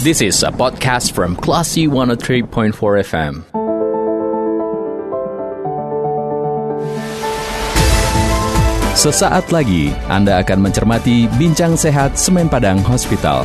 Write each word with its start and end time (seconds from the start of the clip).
This 0.00 0.24
is 0.24 0.40
a 0.40 0.48
podcast 0.48 1.12
from 1.12 1.36
Classy 1.36 1.84
103.4 1.84 2.72
FM. 3.04 3.44
Sesaat 8.96 9.52
lagi 9.52 9.92
Anda 10.08 10.40
akan 10.40 10.64
mencermati 10.64 11.28
Bincang 11.36 11.76
Sehat 11.76 12.16
Semen 12.16 12.48
Padang 12.48 12.80
Hospital. 12.80 13.44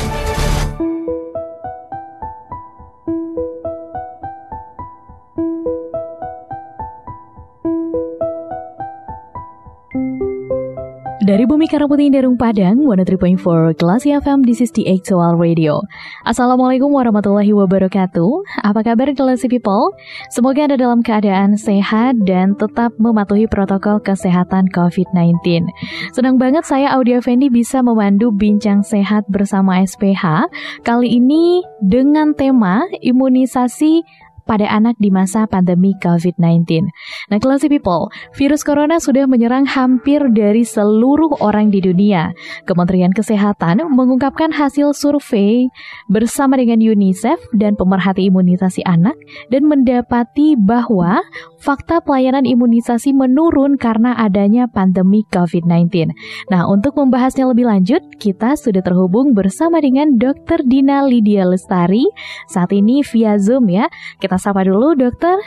Dari 11.35 11.43
Bumi 11.43 11.67
Karaputih 11.67 12.15
Darung 12.15 12.39
Padang, 12.39 12.79
103.4 12.79 13.75
Kelas 13.75 14.07
FM, 14.07 14.47
this 14.47 14.63
is 14.63 14.71
the 14.71 14.87
Actual 14.87 15.35
Radio. 15.35 15.83
Assalamualaikum 16.23 16.87
warahmatullahi 16.87 17.51
wabarakatuh. 17.51 18.63
Apa 18.63 18.79
kabar 18.87 19.11
Kelas 19.11 19.43
People? 19.43 19.91
Semoga 20.31 20.63
Anda 20.63 20.79
dalam 20.79 21.03
keadaan 21.03 21.59
sehat 21.59 22.23
dan 22.23 22.55
tetap 22.55 22.95
mematuhi 22.95 23.51
protokol 23.51 23.99
kesehatan 23.99 24.71
COVID-19. 24.71 25.67
Senang 26.15 26.39
banget 26.39 26.63
saya 26.63 26.95
Audia 26.95 27.19
Fendi 27.19 27.51
bisa 27.51 27.83
memandu 27.83 28.31
bincang 28.31 28.79
sehat 28.79 29.27
bersama 29.27 29.83
SPH. 29.83 30.47
Kali 30.87 31.19
ini 31.19 31.59
dengan 31.83 32.31
tema 32.31 32.87
imunisasi 33.03 34.07
pada 34.45 34.69
anak 34.69 34.95
di 35.01 35.09
masa 35.09 35.49
pandemi 35.49 35.97
COVID-19. 35.99 36.87
Nah, 37.33 37.37
Classy 37.41 37.67
People, 37.67 38.13
virus 38.37 38.61
corona 38.61 39.01
sudah 39.01 39.25
menyerang 39.25 39.65
hampir 39.65 40.21
dari 40.31 40.61
seluruh 40.61 41.41
orang 41.41 41.73
di 41.73 41.81
dunia. 41.81 42.31
Kementerian 42.69 43.11
Kesehatan 43.11 43.81
mengungkapkan 43.89 44.53
hasil 44.53 44.93
survei 44.93 45.67
bersama 46.07 46.55
dengan 46.55 46.79
UNICEF 46.79 47.41
dan 47.57 47.73
pemerhati 47.73 48.29
imunisasi 48.29 48.85
anak 48.85 49.17
dan 49.49 49.65
mendapati 49.65 50.53
bahwa 50.55 51.25
fakta 51.57 51.99
pelayanan 52.05 52.45
imunisasi 52.45 53.11
menurun 53.11 53.75
karena 53.81 54.13
adanya 54.15 54.69
pandemi 54.69 55.25
COVID-19. 55.33 56.13
Nah, 56.53 56.69
untuk 56.69 56.93
membahasnya 57.01 57.49
lebih 57.49 57.65
lanjut, 57.65 58.05
kita 58.21 58.53
sudah 58.53 58.85
terhubung 58.85 59.33
bersama 59.33 59.81
dengan 59.81 60.13
Dr. 60.21 60.61
Dina 60.61 61.01
Lydia 61.01 61.49
Lestari 61.49 62.05
saat 62.45 62.69
ini 62.69 63.01
via 63.01 63.41
Zoom 63.41 63.73
ya. 63.73 63.89
Kita 64.21 64.34
kita 64.35 64.51
sapa 64.51 64.67
dulu 64.67 64.99
dokter. 64.99 65.39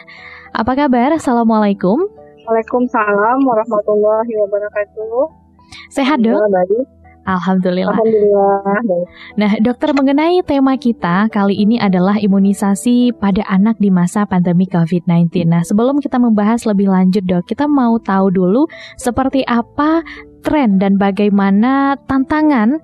Apa 0.56 0.72
kabar? 0.72 1.12
Assalamualaikum. 1.12 2.08
Waalaikumsalam 2.48 3.36
warahmatullahi 3.44 4.32
wabarakatuh. 4.32 5.28
Sehat 5.92 6.24
dok? 6.24 6.40
Alhamdulillah. 7.28 7.92
Alhamdulillah. 7.92 8.64
Nah, 9.36 9.52
dokter 9.60 9.92
mengenai 9.92 10.40
tema 10.40 10.80
kita 10.80 11.28
kali 11.28 11.60
ini 11.60 11.76
adalah 11.76 12.16
imunisasi 12.16 13.12
pada 13.12 13.44
anak 13.52 13.76
di 13.76 13.92
masa 13.92 14.24
pandemi 14.24 14.64
COVID-19. 14.64 15.44
Nah, 15.44 15.60
sebelum 15.60 16.00
kita 16.00 16.16
membahas 16.16 16.64
lebih 16.64 16.88
lanjut, 16.88 17.28
dok, 17.28 17.44
kita 17.44 17.68
mau 17.68 18.00
tahu 18.00 18.32
dulu 18.32 18.72
seperti 18.96 19.44
apa 19.44 20.00
tren 20.40 20.80
dan 20.80 20.96
bagaimana 20.96 22.00
tantangan 22.08 22.80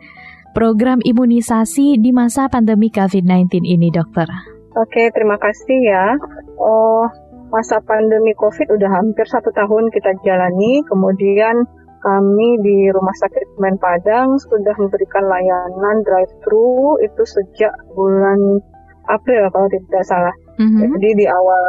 program 0.52 1.00
imunisasi 1.00 1.96
di 1.96 2.12
masa 2.12 2.52
pandemi 2.52 2.92
COVID-19 2.92 3.64
ini, 3.64 3.88
dokter. 3.88 4.53
Oke, 4.74 5.06
terima 5.14 5.38
kasih 5.38 5.78
ya. 5.86 6.18
Oh, 6.58 7.06
masa 7.54 7.78
pandemi 7.86 8.34
COVID 8.34 8.74
udah 8.74 8.90
hampir 8.90 9.22
satu 9.30 9.54
tahun 9.54 9.86
kita 9.94 10.18
jalani. 10.26 10.82
Kemudian 10.90 11.62
kami 12.02 12.48
di 12.60 12.90
Rumah 12.90 13.16
Sakit 13.16 13.56
Men 13.62 13.78
Padang 13.78 14.36
sudah 14.36 14.74
memberikan 14.76 15.24
layanan 15.24 16.02
drive-thru 16.04 17.00
itu 17.00 17.22
sejak 17.22 17.72
bulan 17.94 18.60
April 19.08 19.46
kalau 19.54 19.68
tidak 19.70 20.04
salah. 20.04 20.34
Mm-hmm. 20.58 20.80
Jadi 20.90 21.08
di 21.22 21.26
awal 21.30 21.62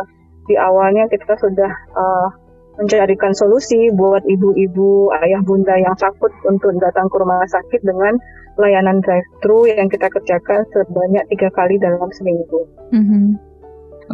di 0.46 0.56
awalnya 0.58 1.06
kita 1.10 1.34
sudah 1.38 1.72
uh, 1.94 2.30
mencarikan 2.76 3.32
solusi 3.32 3.92
buat 3.96 4.24
ibu-ibu, 4.28 5.12
ayah 5.24 5.42
bunda 5.44 5.76
yang 5.80 5.96
takut 5.96 6.32
untuk 6.48 6.76
datang 6.80 7.08
ke 7.08 7.16
rumah 7.20 7.44
sakit 7.48 7.82
dengan 7.84 8.20
layanan 8.56 9.04
drive-thru 9.04 9.68
yang 9.68 9.88
kita 9.92 10.08
kerjakan 10.08 10.64
sebanyak 10.72 11.24
tiga 11.32 11.50
kali 11.52 11.76
dalam 11.80 12.08
seminggu. 12.16 12.60
Mm-hmm. 12.92 13.26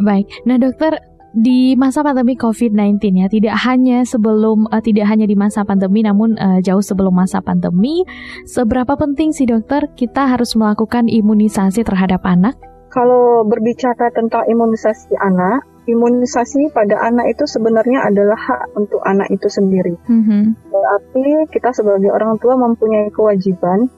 Baik, 0.02 0.26
nah 0.48 0.56
dokter 0.58 0.98
di 1.32 1.72
masa 1.80 2.04
pandemi 2.04 2.36
COVID-19 2.36 3.00
ya, 3.24 3.26
tidak 3.28 3.56
hanya 3.64 4.04
sebelum 4.04 4.68
uh, 4.68 4.84
tidak 4.84 5.08
hanya 5.08 5.24
di 5.24 5.32
masa 5.32 5.64
pandemi, 5.64 6.04
namun 6.04 6.36
uh, 6.36 6.60
jauh 6.60 6.84
sebelum 6.84 7.16
masa 7.16 7.40
pandemi, 7.40 8.04
seberapa 8.44 8.92
penting 8.96 9.32
sih 9.32 9.48
dokter 9.48 9.88
kita 9.96 10.28
harus 10.28 10.52
melakukan 10.52 11.08
imunisasi 11.08 11.84
terhadap 11.88 12.20
anak? 12.28 12.56
Kalau 12.92 13.48
berbicara 13.48 14.12
tentang 14.12 14.44
imunisasi 14.44 15.16
anak, 15.16 15.64
imunisasi 15.86 16.70
pada 16.70 17.02
anak 17.02 17.34
itu 17.34 17.44
sebenarnya 17.46 18.06
adalah 18.06 18.38
hak 18.38 18.74
untuk 18.78 19.02
anak 19.02 19.26
itu 19.34 19.50
sendiri. 19.50 19.98
Mm-hmm. 20.06 20.42
Berarti 20.70 21.26
kita 21.50 21.74
sebagai 21.74 22.10
orang 22.14 22.38
tua 22.38 22.54
mempunyai 22.54 23.10
kewajiban 23.10 23.90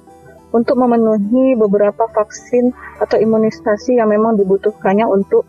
untuk 0.55 0.79
memenuhi 0.81 1.59
beberapa 1.59 2.09
vaksin 2.15 2.73
atau 3.03 3.21
imunisasi 3.21 3.99
yang 4.01 4.09
memang 4.09 4.39
dibutuhkannya 4.41 5.05
untuk 5.05 5.45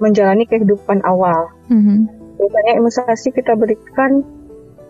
menjalani 0.00 0.48
kehidupan 0.48 1.04
awal. 1.04 1.52
Mm-hmm. 1.68 1.98
Biasanya 2.38 2.72
imunisasi 2.78 3.28
kita 3.34 3.58
berikan 3.58 4.24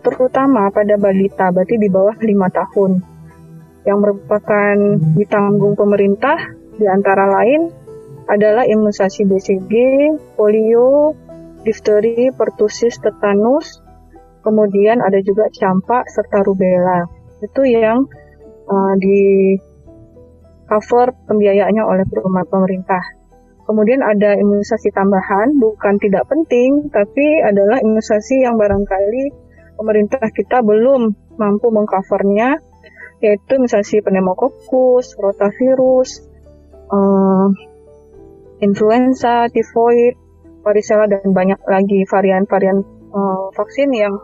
terutama 0.04 0.70
pada 0.70 0.94
balita, 0.94 1.50
berarti 1.50 1.74
di 1.74 1.88
bawah 1.90 2.14
lima 2.22 2.46
tahun, 2.54 3.02
yang 3.88 3.98
merupakan 3.98 4.76
ditanggung 5.16 5.74
pemerintah 5.74 6.38
di 6.78 6.86
antara 6.86 7.26
lain 7.40 7.72
adalah 8.28 8.68
imunisasi 8.68 9.24
BCG, 9.24 9.72
polio, 10.36 11.16
difteri, 11.64 12.28
pertusis, 12.36 13.00
tetanus, 13.00 13.80
kemudian 14.44 15.00
ada 15.00 15.18
juga 15.24 15.48
campak 15.48 16.06
serta 16.12 16.44
rubella. 16.44 17.08
Itu 17.40 17.64
yang 17.64 18.04
uh, 18.68 18.94
di 19.00 19.56
cover 20.68 21.16
pembiayaannya 21.26 21.82
oleh 21.82 22.04
pemerintah. 22.46 23.02
Kemudian 23.64 24.00
ada 24.00 24.32
imunisasi 24.36 24.92
tambahan, 24.96 25.60
bukan 25.60 26.00
tidak 26.00 26.24
penting, 26.28 26.88
tapi 26.88 27.44
adalah 27.44 27.80
imunisasi 27.80 28.44
yang 28.44 28.56
barangkali 28.56 29.28
pemerintah 29.76 30.24
kita 30.32 30.64
belum 30.64 31.12
mampu 31.36 31.68
mengcovernya, 31.68 32.60
yaitu 33.20 33.60
imunisasi 33.60 34.00
pneumokokus, 34.00 35.20
rotavirus, 35.20 36.24
uh, 36.88 37.52
influenza, 38.60 39.46
tifoid, 39.50 40.14
varicella, 40.62 41.06
dan 41.06 41.30
banyak 41.30 41.60
lagi 41.66 42.04
varian-varian 42.08 42.82
uh, 43.14 43.48
vaksin 43.54 43.90
yang 43.94 44.14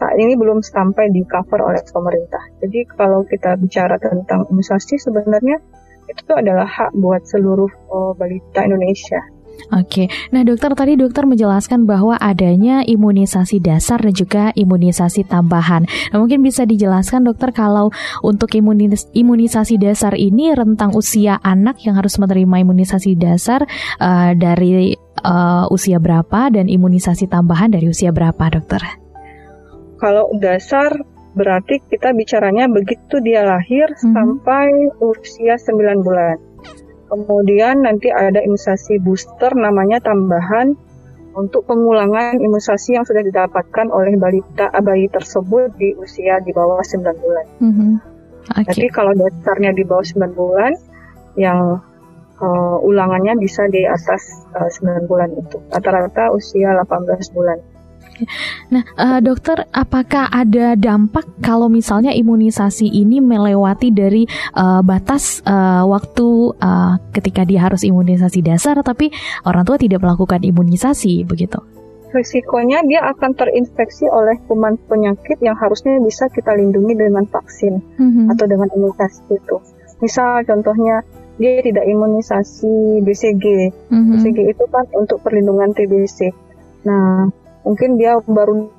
saat 0.00 0.16
ini 0.16 0.32
belum 0.32 0.64
sampai 0.64 1.12
di 1.12 1.20
cover 1.28 1.60
oleh 1.60 1.84
pemerintah. 1.92 2.40
Jadi 2.64 2.88
kalau 2.96 3.20
kita 3.28 3.60
bicara 3.60 4.00
tentang 4.00 4.48
imunisasi 4.48 4.96
sebenarnya 4.96 5.60
itu 6.08 6.32
adalah 6.32 6.66
hak 6.66 6.96
buat 6.96 7.22
seluruh 7.28 7.68
oh, 7.92 8.16
balita 8.16 8.64
Indonesia. 8.64 9.20
Oke, 9.70 10.08
nah 10.32 10.42
dokter 10.42 10.72
tadi 10.72 10.96
dokter 10.96 11.28
menjelaskan 11.28 11.84
bahwa 11.84 12.16
adanya 12.16 12.82
imunisasi 12.82 13.60
dasar 13.60 14.00
dan 14.02 14.14
juga 14.16 14.44
imunisasi 14.56 15.28
tambahan. 15.28 15.86
Nah 16.10 16.18
mungkin 16.18 16.40
bisa 16.42 16.64
dijelaskan 16.64 17.28
dokter 17.28 17.52
kalau 17.52 17.92
untuk 18.24 18.50
imunis 18.56 19.06
imunisasi 19.12 19.76
dasar 19.76 20.16
ini 20.16 20.56
rentang 20.56 20.96
usia 20.96 21.38
anak 21.44 21.78
yang 21.86 22.00
harus 22.00 22.16
menerima 22.18 22.66
imunisasi 22.66 23.14
dasar 23.14 23.62
uh, 24.00 24.32
dari 24.34 24.96
uh, 25.22 25.66
usia 25.70 26.00
berapa 26.00 26.50
dan 26.50 26.66
imunisasi 26.66 27.28
tambahan 27.28 27.70
dari 27.70 27.86
usia 27.88 28.10
berapa 28.10 28.40
dokter? 28.50 28.82
Kalau 30.00 30.32
dasar 30.40 30.96
berarti 31.30 31.78
kita 31.86 32.10
bicaranya 32.10 32.66
begitu 32.66 33.22
dia 33.22 33.46
lahir 33.46 33.86
hmm. 33.86 34.10
sampai 34.10 34.66
usia 34.98 35.54
9 35.54 36.02
bulan. 36.02 36.49
Kemudian 37.10 37.82
nanti 37.82 38.06
ada 38.06 38.38
imunisasi 38.38 39.02
booster 39.02 39.50
namanya 39.58 39.98
tambahan 39.98 40.78
untuk 41.34 41.66
pengulangan 41.66 42.38
imunisasi 42.38 42.94
yang 42.94 43.06
sudah 43.06 43.22
didapatkan 43.26 43.90
oleh 43.90 44.14
balita 44.14 44.70
bayi 44.82 45.10
tersebut 45.10 45.74
di 45.74 45.94
usia 45.98 46.38
di 46.42 46.54
bawah 46.54 46.82
9 46.82 47.22
bulan. 47.22 47.46
Mm-hmm. 47.58 47.92
Okay. 48.50 48.66
Jadi 48.74 48.86
kalau 48.90 49.12
dasarnya 49.14 49.70
di 49.74 49.82
bawah 49.86 50.06
9 50.06 50.38
bulan, 50.38 50.72
yang 51.38 51.78
uh, 52.42 52.76
ulangannya 52.82 53.38
bisa 53.38 53.70
di 53.70 53.86
atas 53.86 54.46
uh, 54.58 54.66
eh, 54.66 55.06
9 55.06 55.06
bulan 55.10 55.30
itu. 55.38 55.58
Rata-rata 55.70 56.34
usia 56.34 56.74
18 56.74 57.36
bulan. 57.36 57.58
Nah, 58.70 58.82
uh, 58.96 59.20
dokter, 59.20 59.66
apakah 59.74 60.30
ada 60.30 60.78
dampak 60.78 61.26
kalau 61.42 61.66
misalnya 61.66 62.14
imunisasi 62.14 62.86
ini 62.86 63.18
melewati 63.18 63.90
dari 63.90 64.24
uh, 64.54 64.80
batas 64.84 65.42
uh, 65.44 65.84
waktu 65.86 66.54
uh, 66.60 67.00
ketika 67.10 67.42
dia 67.42 67.66
harus 67.66 67.82
imunisasi 67.82 68.44
dasar, 68.44 68.78
tapi 68.84 69.10
orang 69.44 69.66
tua 69.66 69.76
tidak 69.80 70.00
melakukan 70.04 70.40
imunisasi 70.44 71.26
begitu? 71.26 71.58
Risikonya 72.10 72.82
dia 72.90 73.06
akan 73.06 73.38
terinfeksi 73.38 74.10
oleh 74.10 74.34
kuman 74.50 74.74
penyakit 74.90 75.38
yang 75.38 75.54
harusnya 75.54 75.94
bisa 76.02 76.26
kita 76.34 76.58
lindungi 76.58 76.98
dengan 76.98 77.22
vaksin 77.30 77.78
mm-hmm. 77.78 78.34
atau 78.34 78.44
dengan 78.50 78.66
imunisasi 78.74 79.30
itu. 79.30 79.56
Misal 80.02 80.42
contohnya 80.42 81.06
dia 81.38 81.62
tidak 81.62 81.86
imunisasi 81.86 83.00
BCG. 83.06 83.44
Mm-hmm. 83.94 84.10
BCG 84.10 84.38
itu 84.42 84.64
kan 84.74 84.84
untuk 84.98 85.22
perlindungan 85.22 85.70
TBC. 85.70 86.34
Nah, 86.82 87.30
mungkin 87.66 88.00
dia 88.00 88.18
baru 88.24 88.70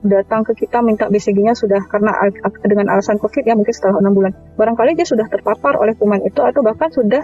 datang 0.00 0.40
ke 0.48 0.64
kita 0.64 0.80
minta 0.80 1.12
BCG-nya 1.12 1.52
sudah 1.52 1.84
karena 1.84 2.16
dengan 2.64 2.88
alasan 2.88 3.20
COVID 3.20 3.44
ya 3.44 3.52
mungkin 3.52 3.72
setelah 3.72 4.00
enam 4.00 4.16
bulan. 4.16 4.32
Barangkali 4.56 4.96
dia 4.96 5.04
sudah 5.04 5.28
terpapar 5.28 5.76
oleh 5.76 5.92
kuman 5.96 6.24
itu 6.24 6.40
atau 6.40 6.64
bahkan 6.64 6.88
sudah 6.88 7.20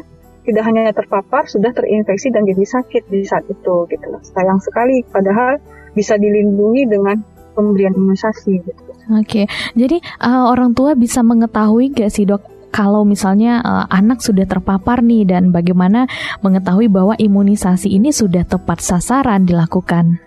tidak 0.47 0.63
hanya 0.63 0.95
terpapar, 0.95 1.49
sudah 1.51 1.75
terinfeksi 1.75 2.31
dan 2.31 2.47
jadi 2.47 2.63
sakit 2.63 3.11
di 3.11 3.27
saat 3.27 3.43
itu 3.51 3.75
gitu 3.91 4.07
Sayang 4.23 4.63
sekali, 4.63 5.03
padahal 5.11 5.59
bisa 5.97 6.15
dilindungi 6.15 6.87
dengan 6.87 7.19
pemberian 7.57 7.97
imunisasi 7.97 8.63
gitu. 8.63 8.83
Oke, 9.17 9.49
jadi 9.75 9.99
uh, 10.23 10.51
orang 10.53 10.77
tua 10.77 10.95
bisa 10.95 11.25
mengetahui 11.25 11.95
gak 11.95 12.11
sih 12.13 12.29
dok 12.29 12.43
kalau 12.75 13.09
misalnya 13.09 13.65
uh, 13.65 13.87
anak 13.89 14.21
sudah 14.21 14.45
terpapar 14.45 15.01
nih 15.01 15.25
dan 15.25 15.49
bagaimana 15.55 16.05
mengetahui 16.45 16.93
bahwa 16.93 17.17
imunisasi 17.17 17.89
ini 17.89 18.13
sudah 18.13 18.45
tepat 18.45 18.85
sasaran 18.85 19.49
dilakukan? 19.49 20.26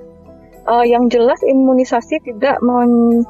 Uh, 0.69 0.85
yang 0.85 1.09
jelas 1.09 1.41
imunisasi 1.41 2.21
tidak 2.21 2.61
men 2.61 3.25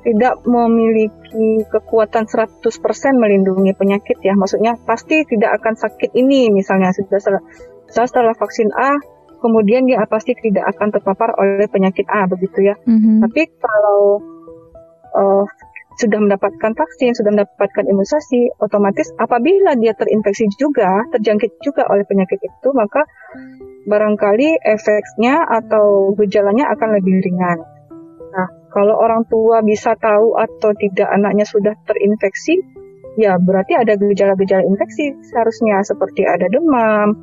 tidak 0.00 0.40
memiliki 0.48 1.62
kekuatan 1.68 2.24
100% 2.26 2.66
melindungi 3.14 3.76
penyakit 3.76 4.18
ya. 4.24 4.34
Maksudnya 4.34 4.74
pasti 4.82 5.22
tidak 5.28 5.60
akan 5.60 5.76
sakit 5.76 6.10
ini 6.16 6.48
misalnya 6.50 6.90
sudah 6.90 7.20
setelah, 7.20 7.42
setelah 7.86 8.34
vaksin 8.34 8.72
A 8.74 8.96
kemudian 9.40 9.88
dia 9.88 10.04
pasti 10.04 10.36
tidak 10.36 10.68
akan 10.76 10.92
terpapar 10.92 11.32
oleh 11.40 11.68
penyakit 11.68 12.08
A 12.08 12.28
begitu 12.28 12.72
ya. 12.72 12.76
Mm-hmm. 12.84 13.16
Tapi 13.24 13.42
kalau 13.60 14.20
uh, 15.16 15.44
sudah 16.00 16.16
mendapatkan 16.16 16.72
vaksin, 16.72 17.12
sudah 17.12 17.30
mendapatkan 17.36 17.84
imunisasi, 17.84 18.56
otomatis 18.56 19.12
apabila 19.20 19.76
dia 19.76 19.92
terinfeksi 19.92 20.48
juga, 20.56 21.04
terjangkit 21.12 21.60
juga 21.60 21.84
oleh 21.92 22.08
penyakit 22.08 22.40
itu, 22.40 22.68
maka 22.72 23.04
barangkali 23.84 24.64
efeknya 24.64 25.44
atau 25.44 26.16
gejalanya 26.16 26.72
akan 26.72 26.88
lebih 26.96 27.20
ringan. 27.20 27.58
Nah, 28.32 28.48
kalau 28.72 28.96
orang 28.96 29.28
tua 29.28 29.60
bisa 29.60 29.92
tahu 30.00 30.40
atau 30.40 30.72
tidak 30.72 31.08
anaknya 31.12 31.44
sudah 31.44 31.76
terinfeksi, 31.84 32.56
ya 33.20 33.36
berarti 33.36 33.76
ada 33.76 33.98
gejala-gejala 34.00 34.64
infeksi 34.64 35.12
seharusnya 35.28 35.84
seperti 35.84 36.24
ada 36.24 36.46
demam, 36.48 37.18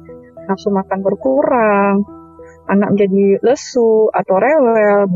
nafsu 0.45 0.69
makan 0.69 0.99
berkurang, 1.01 2.05
anak 2.67 2.93
menjadi 2.93 3.39
lesu 3.41 4.11
atau 4.11 4.35
rewel 4.37 5.07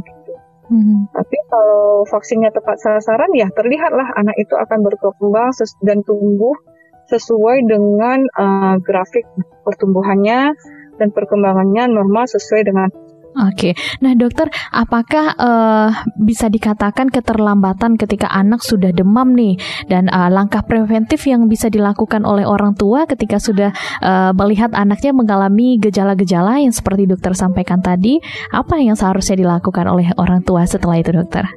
Mm-hmm. 0.72 1.12
Tapi 1.12 1.38
kalau 1.52 2.08
vaksinnya 2.08 2.56
tepat 2.56 2.80
sasaran 2.80 3.36
ya 3.36 3.52
terlihatlah 3.52 4.08
anak 4.16 4.40
itu 4.40 4.56
akan 4.56 4.80
berkembang 4.88 5.52
dan 5.84 6.00
tumbuh 6.08 6.56
sesuai 7.12 7.68
dengan 7.68 8.24
uh, 8.40 8.80
grafik 8.80 9.28
pertumbuhannya 9.68 10.56
dan 10.96 11.08
perkembangannya 11.12 11.92
normal 11.92 12.24
sesuai 12.24 12.62
dengan 12.64 12.88
Oke, 13.31 13.80
nah 14.04 14.12
dokter, 14.12 14.51
apakah 14.75 15.31
uh, 15.39 15.89
bisa 16.19 16.51
dikatakan 16.51 17.07
keterlambatan 17.07 17.95
ketika 17.95 18.28
anak 18.28 18.60
sudah 18.60 18.92
demam 18.92 19.31
nih, 19.31 19.56
dan 19.88 20.12
uh, 20.12 20.28
langkah 20.28 20.60
preventif 20.68 21.24
yang 21.24 21.48
bisa 21.48 21.72
dilakukan 21.72 22.28
oleh 22.28 22.44
orang 22.44 22.75
tua 22.75 23.07
ketika 23.07 23.39
sudah 23.39 23.72
uh, 24.04 24.36
melihat 24.36 24.75
anaknya 24.75 25.16
mengalami 25.16 25.80
gejala-gejala 25.80 26.60
yang 26.60 26.75
seperti 26.75 27.07
dokter 27.07 27.31
sampaikan 27.31 27.80
tadi, 27.80 28.19
apa 28.51 28.83
yang 28.83 29.00
seharusnya 29.00 29.39
dilakukan 29.39 29.88
oleh 29.88 30.12
orang 30.19 30.44
tua 30.44 30.68
setelah 30.68 31.00
itu, 31.00 31.16
dokter? 31.16 31.48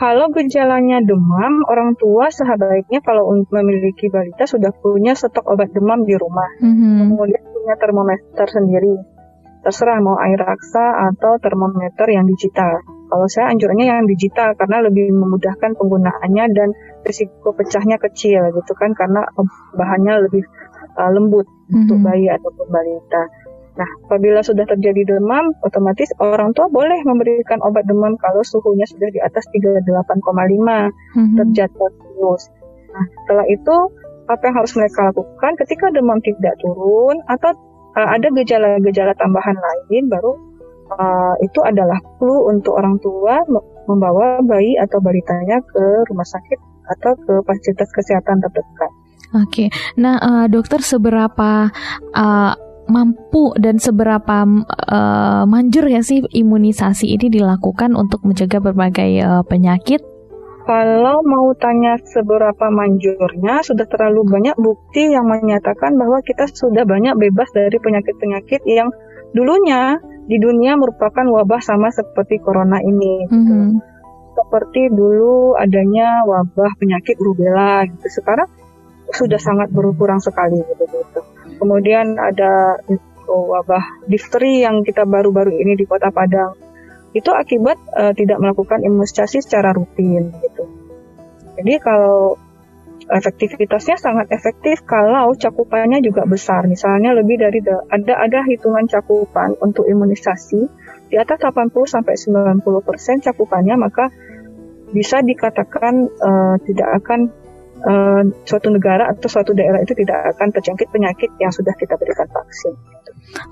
Kalau 0.00 0.32
gejalanya 0.32 1.02
demam, 1.04 1.60
orang 1.68 1.92
tua 2.00 2.32
sebaiknya 2.32 3.04
kalau 3.04 3.34
memiliki 3.52 4.08
balita 4.08 4.48
sudah 4.48 4.72
punya 4.80 5.12
stok 5.12 5.44
obat 5.44 5.74
demam 5.76 6.06
di 6.08 6.14
rumah, 6.16 6.48
mm 6.62 6.72
-hmm. 6.72 6.96
kemudian 7.04 7.42
punya 7.52 7.74
termometer 7.76 8.46
sendiri 8.48 9.17
terserah 9.68 10.00
mau 10.00 10.16
air 10.16 10.40
raksa 10.40 11.12
atau 11.12 11.36
termometer 11.44 12.08
yang 12.08 12.24
digital. 12.24 12.80
Kalau 13.12 13.28
saya 13.28 13.52
anjurannya 13.52 13.84
yang 13.84 14.08
digital 14.08 14.56
karena 14.56 14.80
lebih 14.88 15.12
memudahkan 15.12 15.76
penggunaannya 15.76 16.44
dan 16.56 16.72
risiko 17.04 17.52
pecahnya 17.52 18.00
kecil 18.00 18.48
gitu 18.48 18.72
kan 18.80 18.96
karena 18.96 19.28
bahannya 19.76 20.24
lebih 20.24 20.40
uh, 20.96 21.12
lembut 21.12 21.44
mm-hmm. 21.44 21.84
untuk 21.84 21.98
bayi 22.00 22.32
ataupun 22.32 22.66
balita. 22.72 23.28
Nah, 23.76 23.88
apabila 24.08 24.40
sudah 24.40 24.64
terjadi 24.64 25.04
demam, 25.16 25.52
otomatis 25.60 26.08
orang 26.18 26.56
tua 26.56 26.72
boleh 26.72 26.98
memberikan 27.04 27.60
obat 27.60 27.84
demam 27.84 28.16
kalau 28.16 28.40
suhunya 28.40 28.88
sudah 28.88 29.12
di 29.12 29.20
atas 29.20 29.44
38,5 29.52 29.84
mm-hmm. 29.84 31.36
derajat 31.36 31.70
Celcius. 31.76 32.42
Nah, 32.88 33.04
setelah 33.24 33.46
itu 33.52 33.76
apa 34.28 34.42
yang 34.48 34.56
harus 34.60 34.72
mereka 34.76 35.08
lakukan 35.12 35.52
ketika 35.64 35.88
demam 35.92 36.20
tidak 36.20 36.56
turun 36.60 37.16
atau 37.28 37.52
uh, 37.98 38.08
ada 38.14 38.30
gejala-gejala 38.30 39.12
tambahan 39.18 39.58
lain 39.58 40.06
baru 40.06 40.32
uh, 40.94 41.34
itu 41.42 41.60
adalah 41.66 41.98
flu 42.22 42.46
untuk 42.46 42.78
orang 42.78 42.96
tua 43.02 43.42
membawa 43.90 44.38
bayi 44.46 44.78
atau 44.78 45.02
balitanya 45.02 45.58
ke 45.66 45.84
rumah 46.06 46.28
sakit 46.28 46.58
atau 46.88 47.12
ke 47.18 47.32
fasilitas 47.44 47.90
kesehatan 47.92 48.40
terdekat. 48.40 48.90
Oke, 49.36 49.68
nah 50.00 50.16
uh, 50.16 50.46
dokter 50.48 50.80
seberapa 50.80 51.68
uh, 52.16 52.52
mampu 52.88 53.52
dan 53.60 53.76
seberapa 53.76 54.48
uh, 54.88 55.44
manjur 55.44 55.84
ya 55.84 56.00
sih 56.00 56.24
imunisasi 56.24 57.12
ini 57.12 57.28
dilakukan 57.28 57.92
untuk 57.92 58.24
mencegah 58.24 58.64
berbagai 58.64 59.20
uh, 59.20 59.44
penyakit 59.44 60.00
kalau 60.68 61.24
mau 61.24 61.48
tanya 61.56 61.96
seberapa 61.96 62.68
manjurnya, 62.68 63.64
sudah 63.64 63.88
terlalu 63.88 64.28
banyak 64.28 64.56
bukti 64.60 65.08
yang 65.08 65.24
menyatakan 65.24 65.96
bahwa 65.96 66.20
kita 66.20 66.44
sudah 66.44 66.84
banyak 66.84 67.16
bebas 67.16 67.48
dari 67.56 67.80
penyakit-penyakit 67.80 68.68
yang 68.68 68.92
dulunya 69.32 69.96
di 70.28 70.36
dunia 70.36 70.76
merupakan 70.76 71.24
wabah 71.24 71.64
sama 71.64 71.88
seperti 71.88 72.36
corona 72.44 72.84
ini. 72.84 73.24
Gitu. 73.24 73.32
Mm-hmm. 73.32 73.68
Seperti 74.36 74.92
dulu 74.92 75.56
adanya 75.56 76.28
wabah 76.28 76.76
penyakit 76.76 77.16
rubella 77.16 77.88
gitu. 77.88 78.20
Sekarang 78.20 78.52
sudah 79.08 79.40
sangat 79.40 79.72
berkurang 79.72 80.20
sekali 80.20 80.60
gitu. 80.68 80.84
gitu. 80.84 81.20
Kemudian 81.64 82.20
ada 82.20 82.76
wabah 83.24 84.04
difteri 84.04 84.68
yang 84.68 84.84
kita 84.84 85.08
baru-baru 85.08 85.56
ini 85.56 85.80
di 85.80 85.88
Kota 85.88 86.12
Padang 86.12 86.68
itu 87.16 87.30
akibat 87.32 87.78
uh, 87.96 88.12
tidak 88.12 88.36
melakukan 88.36 88.84
imunisasi 88.84 89.40
secara 89.40 89.72
rutin 89.72 90.28
gitu. 90.44 90.57
Jadi 91.58 91.74
kalau 91.82 92.38
efektivitasnya 93.08 93.96
sangat 93.96 94.28
efektif 94.30 94.84
kalau 94.84 95.32
cakupannya 95.32 96.04
juga 96.04 96.28
besar. 96.28 96.68
Misalnya 96.68 97.16
lebih 97.16 97.40
dari 97.40 97.58
ada 97.64 98.14
ada 98.20 98.40
hitungan 98.44 98.84
cakupan 98.86 99.56
untuk 99.64 99.88
imunisasi 99.88 100.60
di 101.08 101.16
atas 101.16 101.40
80 101.40 101.72
sampai 101.88 102.14
90% 102.14 102.84
persen 102.84 103.16
cakupannya 103.24 103.80
maka 103.80 104.12
bisa 104.92 105.20
dikatakan 105.24 106.08
uh, 106.08 106.56
tidak 106.64 106.88
akan 107.04 107.32
uh, 107.84 108.22
suatu 108.48 108.68
negara 108.72 109.10
atau 109.10 109.28
suatu 109.30 109.54
daerah 109.54 109.82
itu 109.82 109.94
tidak 109.94 110.36
akan 110.36 110.48
terjangkit 110.54 110.88
penyakit 110.90 111.30
yang 111.38 111.52
sudah 111.52 111.74
kita 111.76 111.94
berikan 111.98 112.26
vaksin. 112.30 112.74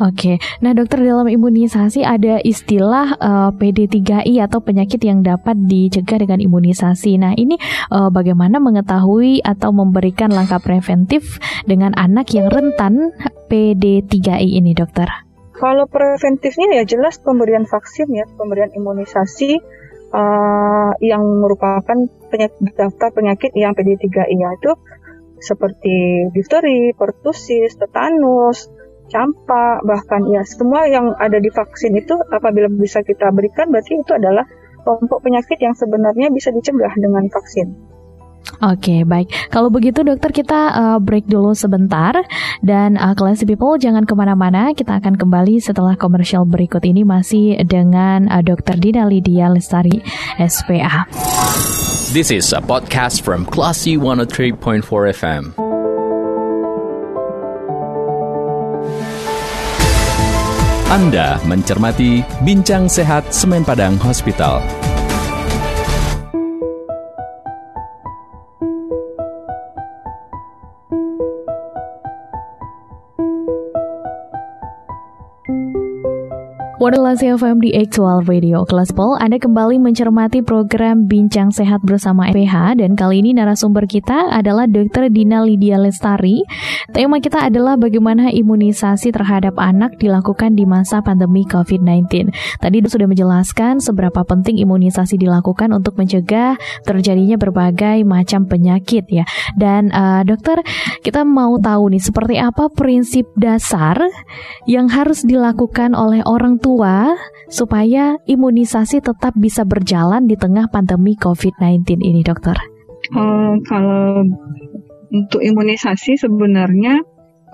Oke, 0.01 0.41
nah 0.65 0.73
dokter 0.73 1.05
dalam 1.05 1.29
imunisasi 1.29 2.01
ada 2.01 2.41
istilah 2.41 3.13
uh, 3.21 3.29
eh, 3.29 3.51
PD3I 3.61 4.49
atau 4.49 4.65
penyakit 4.65 5.01
yang 5.05 5.21
dapat 5.21 5.53
dicegah 5.69 6.17
dengan 6.17 6.41
imunisasi. 6.41 7.21
Nah 7.21 7.37
ini 7.37 7.61
uh, 7.93 8.09
bagaimana 8.09 8.57
mengetahui 8.57 9.45
atau 9.45 9.77
memberikan 9.77 10.33
langkah 10.33 10.61
preventif 10.65 11.37
dengan 11.69 11.93
anak 11.93 12.33
yang 12.33 12.49
rentan 12.49 13.13
PD3I 13.53 14.57
ini 14.57 14.73
dokter? 14.73 15.09
Kalau 15.57 15.89
preventifnya 15.89 16.81
ya 16.81 16.85
jelas 16.85 17.17
pemberian 17.21 17.65
vaksin 17.65 18.09
ya, 18.13 18.25
pemberian 18.37 18.73
imunisasi 18.77 19.57
uh, 20.17 20.93
yang 21.05 21.21
merupakan 21.21 22.09
penyakit 22.33 22.57
daftar 22.73 23.13
penyakit 23.13 23.53
yang 23.53 23.77
PD3I 23.77 24.33
itu 24.33 24.73
seperti 25.37 26.27
difteri, 26.33 26.97
pertusis, 26.97 27.77
tetanus, 27.77 28.73
campak, 29.13 29.85
bahkan 29.85 30.25
ya 30.33 30.43
semua 30.43 30.89
yang 30.89 31.13
ada 31.21 31.37
di 31.37 31.53
vaksin 31.53 31.93
itu 31.95 32.17
apabila 32.33 32.73
bisa 32.73 33.05
kita 33.05 33.29
berikan 33.31 33.69
berarti 33.69 34.01
itu 34.01 34.13
adalah 34.17 34.49
kelompok 34.83 35.23
penyakit 35.27 35.59
yang 35.61 35.77
sebenarnya 35.77 36.33
bisa 36.33 36.51
dicegah 36.51 36.95
dengan 36.97 37.29
vaksin. 37.29 37.96
Oke, 38.63 38.79
okay, 38.79 39.01
baik. 39.03 39.29
Kalau 39.51 39.69
begitu 39.69 40.07
dokter 40.07 40.31
kita 40.31 40.61
uh, 40.73 40.99
break 41.03 41.27
dulu 41.27 41.53
sebentar 41.53 42.15
dan 42.63 42.95
uh, 42.97 43.13
classy 43.13 43.45
people 43.45 43.75
jangan 43.77 44.07
ke 44.07 44.15
mana-mana. 44.15 44.73
Kita 44.73 45.03
akan 45.03 45.19
kembali 45.19 45.61
setelah 45.61 45.99
komersial 45.99 46.47
berikut 46.47 46.81
ini 46.87 47.03
masih 47.03 47.59
dengan 47.67 48.31
uh, 48.31 48.41
dokter 48.41 48.79
Dina 48.79 49.05
Lydia 49.05 49.51
Lestari 49.51 50.01
SPA. 50.39 51.11
This 52.15 52.31
is 52.31 52.55
a 52.55 52.63
podcast 52.63 53.27
from 53.27 53.45
Classy 53.45 53.99
103.4 53.99 54.87
FM. 55.13 55.53
Anda 60.87 61.43
mencermati 61.45 62.23
Bincang 62.47 62.87
Sehat 62.87 63.35
Semen 63.35 63.67
Padang 63.67 63.99
Hospital. 63.99 64.63
Modulasi 76.87 77.35
FM 77.35 77.59
di 77.59 77.75
Actual 77.75 78.23
Radio 78.31 78.63
Kelas 78.63 78.95
Pol, 78.95 79.19
Anda 79.19 79.43
kembali 79.43 79.83
mencermati 79.83 80.39
program 80.47 81.11
Bincang 81.11 81.51
Sehat 81.51 81.83
bersama 81.83 82.31
FPH 82.31 82.79
dan 82.79 82.95
kali 82.95 83.27
ini 83.27 83.35
narasumber 83.35 83.91
kita 83.91 84.31
adalah 84.31 84.71
Dr. 84.71 85.11
Dina 85.11 85.43
Lydia 85.43 85.83
Lestari. 85.83 86.47
Tema 86.95 87.19
kita 87.19 87.43
adalah 87.43 87.75
bagaimana 87.75 88.31
imunisasi 88.31 89.11
terhadap 89.11 89.59
anak 89.59 89.99
dilakukan 89.99 90.55
di 90.55 90.63
masa 90.63 91.03
pandemi 91.03 91.43
COVID-19. 91.51 92.31
Tadi 92.63 92.77
sudah 92.87 93.11
menjelaskan 93.11 93.83
seberapa 93.83 94.23
penting 94.23 94.63
imunisasi 94.63 95.19
dilakukan 95.19 95.75
untuk 95.75 95.99
mencegah 95.99 96.55
terjadinya 96.87 97.35
berbagai 97.35 98.07
macam 98.07 98.47
penyakit 98.47 99.11
ya. 99.11 99.27
Dan 99.59 99.91
uh, 99.91 100.23
dokter, 100.23 100.63
kita 101.03 101.27
mau 101.27 101.59
tahu 101.59 101.99
nih 101.99 102.03
seperti 102.07 102.39
apa 102.39 102.71
prinsip 102.71 103.27
dasar 103.35 103.99
yang 104.71 104.87
harus 104.87 105.27
dilakukan 105.27 105.91
oleh 105.91 106.23
orang 106.23 106.63
tua 106.63 106.76
supaya 107.49 108.21
imunisasi 108.29 109.01
tetap 109.01 109.33
bisa 109.37 109.65
berjalan 109.65 110.29
di 110.29 110.37
tengah 110.37 110.69
pandemi 110.69 111.17
COVID-19 111.17 112.05
ini, 112.05 112.21
dokter? 112.21 112.57
Uh, 113.15 113.55
kalau 113.65 114.27
untuk 115.15 115.41
imunisasi 115.41 116.19
sebenarnya 116.19 117.01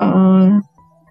uh, 0.01 0.59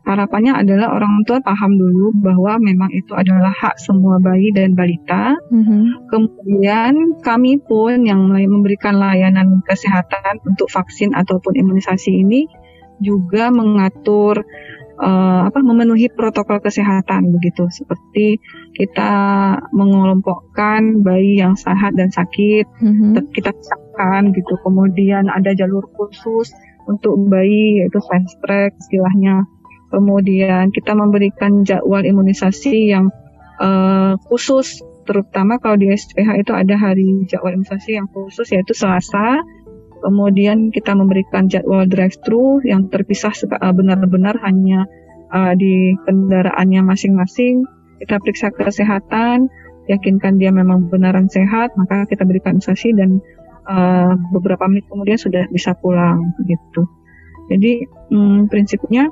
harapannya 0.02 0.58
adalah 0.58 0.98
orang 0.98 1.22
tua 1.30 1.40
paham 1.46 1.78
dulu 1.78 2.12
bahwa 2.20 2.58
memang 2.58 2.90
itu 2.92 3.14
adalah 3.14 3.54
hak 3.54 3.78
semua 3.78 4.18
bayi 4.18 4.50
dan 4.52 4.74
balita. 4.74 5.38
Mm-hmm. 5.54 5.82
Kemudian 6.10 6.94
kami 7.22 7.62
pun 7.62 8.04
yang 8.04 8.28
memberikan 8.28 8.98
layanan 8.98 9.62
kesehatan 9.64 10.42
untuk 10.44 10.68
vaksin 10.74 11.14
ataupun 11.14 11.54
imunisasi 11.54 12.12
ini 12.12 12.50
juga 13.02 13.50
mengatur 13.50 14.46
uh, 15.02 15.50
apa 15.50 15.60
memenuhi 15.66 16.08
protokol 16.14 16.62
kesehatan 16.62 17.34
begitu. 17.34 17.66
Seperti 17.74 18.38
kita 18.78 19.12
mengelompokkan 19.74 21.02
bayi 21.02 21.42
yang 21.42 21.58
sehat 21.58 21.98
dan 21.98 22.14
sakit 22.14 22.70
mm-hmm. 22.70 23.34
kita 23.34 23.52
pisahkan 23.52 24.30
gitu. 24.32 24.54
Kemudian 24.62 25.28
ada 25.28 25.52
jalur 25.58 25.90
khusus 25.98 26.54
untuk 26.86 27.18
bayi 27.28 27.82
yaitu 27.84 28.00
fast 28.06 28.38
track 28.46 28.78
istilahnya. 28.78 29.50
Kemudian 29.92 30.72
kita 30.72 30.96
memberikan 30.96 31.68
jadwal 31.68 32.06
imunisasi 32.06 32.96
yang 32.96 33.12
uh, 33.60 34.16
khusus. 34.30 34.80
Terutama 35.02 35.58
kalau 35.58 35.82
di 35.82 35.92
SPH 35.92 36.46
itu 36.46 36.54
ada 36.54 36.78
hari 36.78 37.26
jadwal 37.28 37.58
imunisasi 37.58 37.98
yang 38.00 38.08
khusus 38.08 38.48
yaitu 38.54 38.72
Selasa 38.72 39.42
Kemudian 40.02 40.74
kita 40.74 40.98
memberikan 40.98 41.46
jadwal 41.46 41.86
drive-thru 41.86 42.66
yang 42.66 42.90
terpisah 42.90 43.34
eh, 43.34 43.74
benar-benar 43.74 44.38
hanya 44.42 44.90
uh, 45.32 45.54
di 45.56 45.96
kendaraannya 46.06 46.82
masing-masing. 46.86 47.64
Kita 48.02 48.18
periksa 48.18 48.50
kesehatan, 48.50 49.46
yakinkan 49.86 50.42
dia 50.42 50.50
memang 50.50 50.90
benaran 50.90 51.30
sehat, 51.30 51.74
maka 51.78 52.10
kita 52.10 52.26
berikan 52.26 52.58
imunisasi 52.58 52.98
dan 52.98 53.22
uh, 53.70 54.14
beberapa 54.34 54.66
menit 54.66 54.90
kemudian 54.90 55.22
sudah 55.22 55.46
bisa 55.54 55.78
pulang 55.78 56.34
gitu. 56.46 56.86
Jadi 57.52 57.86
hmm, 58.14 58.50
prinsipnya 58.50 59.06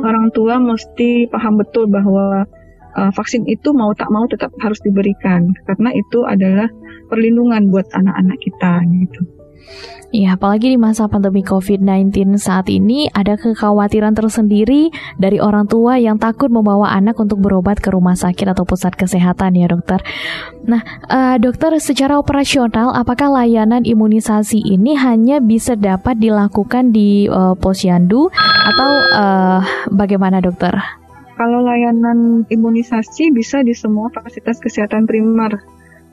orang 0.00 0.32
tua 0.32 0.56
mesti 0.56 1.28
paham 1.28 1.60
betul 1.60 1.86
bahwa 1.86 2.48
uh, 2.96 3.10
vaksin 3.12 3.44
itu 3.44 3.76
mau 3.76 3.92
tak 3.92 4.08
mau 4.08 4.24
tetap 4.24 4.50
harus 4.64 4.80
diberikan 4.80 5.52
karena 5.68 5.92
itu 5.92 6.24
adalah 6.24 6.68
perlindungan 7.12 7.68
buat 7.68 7.86
anak-anak 7.92 8.38
kita 8.40 8.72
gitu. 8.88 9.22
Ya, 10.12 10.36
apalagi 10.36 10.68
di 10.68 10.76
masa 10.76 11.08
pandemi 11.08 11.40
COVID-19 11.40 12.36
saat 12.36 12.68
ini 12.68 13.08
ada 13.16 13.32
kekhawatiran 13.40 14.12
tersendiri 14.12 14.92
dari 15.16 15.40
orang 15.40 15.64
tua 15.64 15.96
yang 15.96 16.20
takut 16.20 16.52
membawa 16.52 16.92
anak 16.92 17.16
untuk 17.16 17.40
berobat 17.40 17.80
ke 17.80 17.88
rumah 17.88 18.12
sakit 18.12 18.52
atau 18.52 18.68
pusat 18.68 18.92
kesehatan 18.92 19.56
ya 19.56 19.72
dokter. 19.72 20.04
Nah, 20.68 20.84
uh, 21.08 21.40
dokter 21.40 21.72
secara 21.80 22.20
operasional 22.20 22.92
apakah 22.92 23.32
layanan 23.32 23.88
imunisasi 23.88 24.60
ini 24.60 25.00
hanya 25.00 25.40
bisa 25.40 25.80
dapat 25.80 26.20
dilakukan 26.20 26.92
di 26.92 27.32
uh, 27.32 27.56
posyandu 27.56 28.28
atau 28.68 28.90
uh, 29.16 29.64
bagaimana 29.96 30.44
dokter? 30.44 30.76
Kalau 31.40 31.64
layanan 31.64 32.44
imunisasi 32.52 33.32
bisa 33.32 33.64
di 33.64 33.72
semua 33.72 34.12
fasilitas 34.12 34.60
kesehatan 34.60 35.08
primer 35.08 35.64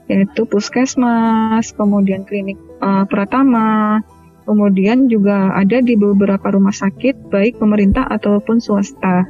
yaitu 0.10 0.44
puskesmas, 0.50 1.72
kemudian 1.78 2.26
klinik 2.26 2.58
uh, 2.82 3.06
Pratama, 3.06 4.02
kemudian 4.50 5.06
juga 5.06 5.54
ada 5.54 5.78
di 5.86 5.94
beberapa 5.94 6.50
rumah 6.50 6.74
sakit 6.74 7.30
baik 7.30 7.62
pemerintah 7.62 8.10
ataupun 8.10 8.58
swasta. 8.58 9.30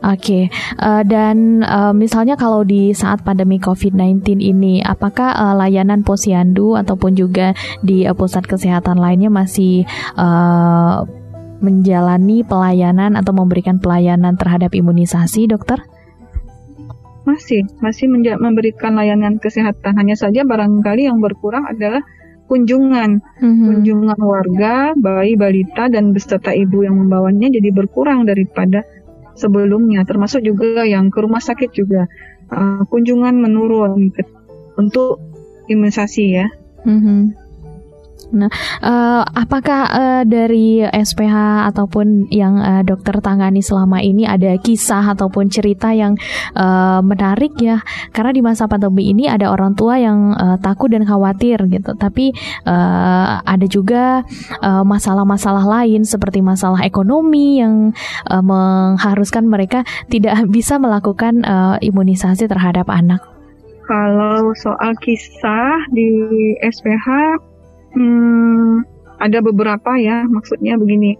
Oke, 0.00 0.16
okay. 0.16 0.44
uh, 0.80 1.04
dan 1.04 1.60
uh, 1.60 1.92
misalnya 1.92 2.32
kalau 2.32 2.64
di 2.64 2.96
saat 2.96 3.20
pandemi 3.20 3.60
COVID-19 3.60 4.40
ini, 4.40 4.80
apakah 4.80 5.36
uh, 5.36 5.54
layanan 5.60 6.00
posyandu 6.00 6.72
ataupun 6.72 7.12
juga 7.12 7.52
di 7.84 8.08
uh, 8.08 8.16
pusat 8.16 8.48
kesehatan 8.48 8.96
lainnya 8.96 9.28
masih 9.28 9.84
uh, 10.16 11.04
menjalani 11.60 12.40
pelayanan 12.48 13.12
atau 13.12 13.36
memberikan 13.36 13.76
pelayanan 13.76 14.40
terhadap 14.40 14.72
imunisasi, 14.72 15.52
dokter? 15.52 15.84
Masih, 17.28 17.68
masih 17.84 18.08
memberikan 18.40 18.96
layanan 18.96 19.36
kesehatan. 19.36 19.96
Hanya 20.00 20.16
saja 20.16 20.40
barangkali 20.42 21.04
yang 21.04 21.20
berkurang 21.20 21.68
adalah 21.68 22.00
kunjungan, 22.50 23.22
mm-hmm. 23.22 23.66
kunjungan 23.70 24.18
warga, 24.18 24.96
bayi, 24.98 25.38
balita, 25.38 25.86
dan 25.86 26.10
beserta 26.10 26.50
ibu 26.50 26.82
yang 26.82 26.98
membawanya 26.98 27.46
jadi 27.46 27.70
berkurang 27.70 28.26
daripada 28.26 28.82
sebelumnya. 29.38 30.02
Termasuk 30.02 30.42
juga 30.42 30.82
yang 30.82 31.14
ke 31.14 31.22
rumah 31.22 31.38
sakit 31.38 31.70
juga 31.70 32.10
uh, 32.50 32.82
kunjungan 32.90 33.38
menurun 33.38 34.10
ke, 34.10 34.26
untuk 34.74 35.22
imunisasi 35.70 36.24
ya. 36.34 36.46
Mm-hmm. 36.82 37.20
Nah, 38.30 38.52
uh, 38.84 39.22
apakah 39.24 39.80
uh, 39.90 40.22
dari 40.28 40.84
SPH 40.84 41.68
ataupun 41.72 42.28
yang 42.28 42.60
uh, 42.60 42.82
dokter 42.84 43.16
tangani 43.24 43.64
selama 43.64 44.04
ini 44.04 44.28
ada 44.28 44.56
kisah 44.60 45.16
ataupun 45.16 45.48
cerita 45.48 45.90
yang 45.96 46.14
uh, 46.54 47.00
menarik 47.00 47.56
ya? 47.56 47.80
Karena 48.12 48.30
di 48.36 48.42
masa 48.44 48.68
pandemi 48.68 49.08
ini 49.08 49.26
ada 49.26 49.48
orang 49.48 49.72
tua 49.72 49.96
yang 49.96 50.36
uh, 50.36 50.56
takut 50.60 50.92
dan 50.92 51.08
khawatir 51.08 51.60
gitu, 51.70 51.96
tapi 51.96 52.32
uh, 52.68 53.40
ada 53.42 53.66
juga 53.66 54.22
masalah-masalah 54.60 55.64
uh, 55.64 55.72
lain 55.80 56.02
seperti 56.04 56.42
masalah 56.44 56.82
ekonomi 56.84 57.62
yang 57.62 57.96
uh, 58.28 58.42
mengharuskan 58.42 59.46
mereka 59.46 59.86
tidak 60.10 60.36
bisa 60.54 60.76
melakukan 60.76 61.42
uh, 61.46 61.76
imunisasi 61.80 62.46
terhadap 62.50 62.88
anak. 62.90 63.22
Kalau 63.90 64.54
soal 64.54 64.94
kisah 65.02 65.82
di 65.90 66.54
SPH 66.62 67.08
Hmm, 67.94 68.86
ada 69.20 69.38
beberapa 69.44 70.00
ya, 70.00 70.24
maksudnya 70.26 70.80
begini. 70.80 71.18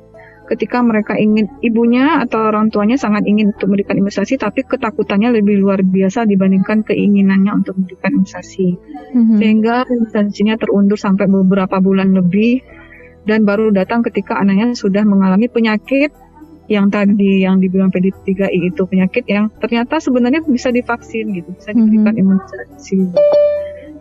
Ketika 0.51 0.83
mereka 0.83 1.15
ingin 1.15 1.47
ibunya 1.63 2.19
atau 2.27 2.51
orang 2.51 2.75
tuanya 2.75 2.99
sangat 2.99 3.23
ingin 3.23 3.55
untuk 3.55 3.71
memberikan 3.71 4.03
imunisasi, 4.03 4.35
tapi 4.35 4.67
ketakutannya 4.67 5.31
lebih 5.39 5.63
luar 5.63 5.79
biasa 5.87 6.27
dibandingkan 6.27 6.83
keinginannya 6.83 7.55
untuk 7.55 7.79
memberikan 7.79 8.19
imunisasi, 8.19 8.75
mm-hmm. 9.15 9.39
sehingga 9.39 9.87
imunisasinya 9.87 10.59
terundur 10.59 10.99
sampai 10.99 11.31
beberapa 11.31 11.79
bulan 11.79 12.19
lebih 12.19 12.67
dan 13.31 13.47
baru 13.47 13.71
datang 13.71 14.03
ketika 14.03 14.43
anaknya 14.43 14.75
sudah 14.75 15.07
mengalami 15.07 15.47
penyakit 15.47 16.11
yang 16.67 16.91
tadi 16.91 17.47
yang 17.47 17.63
dibilang 17.63 17.95
PD3I 17.95 18.75
itu 18.75 18.83
penyakit 18.91 19.31
yang 19.31 19.55
ternyata 19.63 20.03
sebenarnya 20.03 20.43
bisa 20.51 20.75
divaksin 20.75 21.31
gitu, 21.31 21.47
bisa 21.55 21.71
diberikan 21.79 22.19
mm-hmm. 22.19 22.23
imunisasi. 22.27 23.01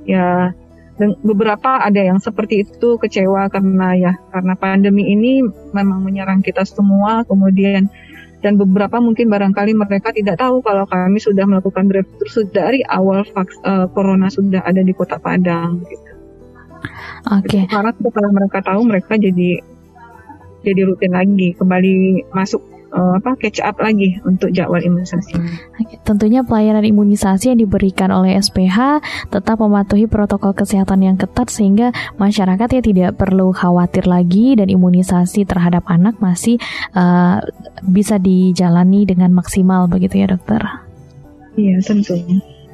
Ya, 0.10 0.58
dan 1.00 1.16
beberapa 1.24 1.80
ada 1.80 2.04
yang 2.04 2.20
seperti 2.20 2.68
itu 2.68 3.00
kecewa 3.00 3.48
karena 3.48 3.96
ya 3.96 4.14
karena 4.36 4.54
pandemi 4.60 5.08
ini 5.16 5.40
memang 5.72 6.04
menyerang 6.04 6.44
kita 6.44 6.68
semua 6.68 7.24
kemudian 7.24 7.88
dan 8.40 8.56
beberapa 8.56 9.00
mungkin 9.04 9.28
barangkali 9.28 9.76
mereka 9.76 10.16
tidak 10.16 10.40
tahu 10.40 10.64
kalau 10.64 10.88
kami 10.88 11.20
sudah 11.20 11.44
melakukan 11.44 11.92
drive-thru 11.92 12.48
dari 12.52 12.84
awal 12.88 13.28
vaks, 13.28 13.60
uh, 13.68 13.88
corona 13.92 14.32
sudah 14.32 14.64
ada 14.64 14.80
di 14.80 14.96
Kota 14.96 15.20
Padang 15.20 15.84
gitu. 15.84 16.12
Oke. 17.36 17.52
Okay. 17.52 17.64
Karena 17.68 17.92
setelah 17.92 18.32
mereka 18.32 18.64
tahu 18.64 18.82
mereka 18.88 19.20
jadi 19.20 19.60
jadi 20.64 20.82
rutin 20.88 21.12
lagi 21.16 21.56
kembali 21.56 22.28
masuk 22.32 22.64
uh, 22.94 23.18
apa 23.18 23.38
catch 23.38 23.62
up 23.62 23.78
lagi 23.80 24.18
untuk 24.26 24.52
jadwal 24.54 24.82
imunisasi. 24.82 25.38
Tentunya 26.04 26.42
pelayanan 26.46 26.86
imunisasi 26.86 27.54
yang 27.54 27.60
diberikan 27.62 28.10
oleh 28.10 28.38
SPH 28.38 29.02
tetap 29.30 29.58
mematuhi 29.62 30.06
protokol 30.10 30.54
kesehatan 30.54 31.06
yang 31.06 31.16
ketat 31.18 31.50
sehingga 31.50 31.94
masyarakat 32.18 32.68
ya 32.80 32.82
tidak 32.82 33.12
perlu 33.18 33.54
khawatir 33.54 34.06
lagi 34.10 34.58
dan 34.58 34.68
imunisasi 34.68 35.46
terhadap 35.46 35.86
anak 35.88 36.18
masih 36.20 36.58
uh, 36.94 37.42
bisa 37.86 38.18
dijalani 38.18 39.06
dengan 39.06 39.34
maksimal 39.34 39.88
begitu 39.88 40.22
ya 40.22 40.28
dokter. 40.30 40.62
Iya 41.58 41.82
tentu. 41.84 42.16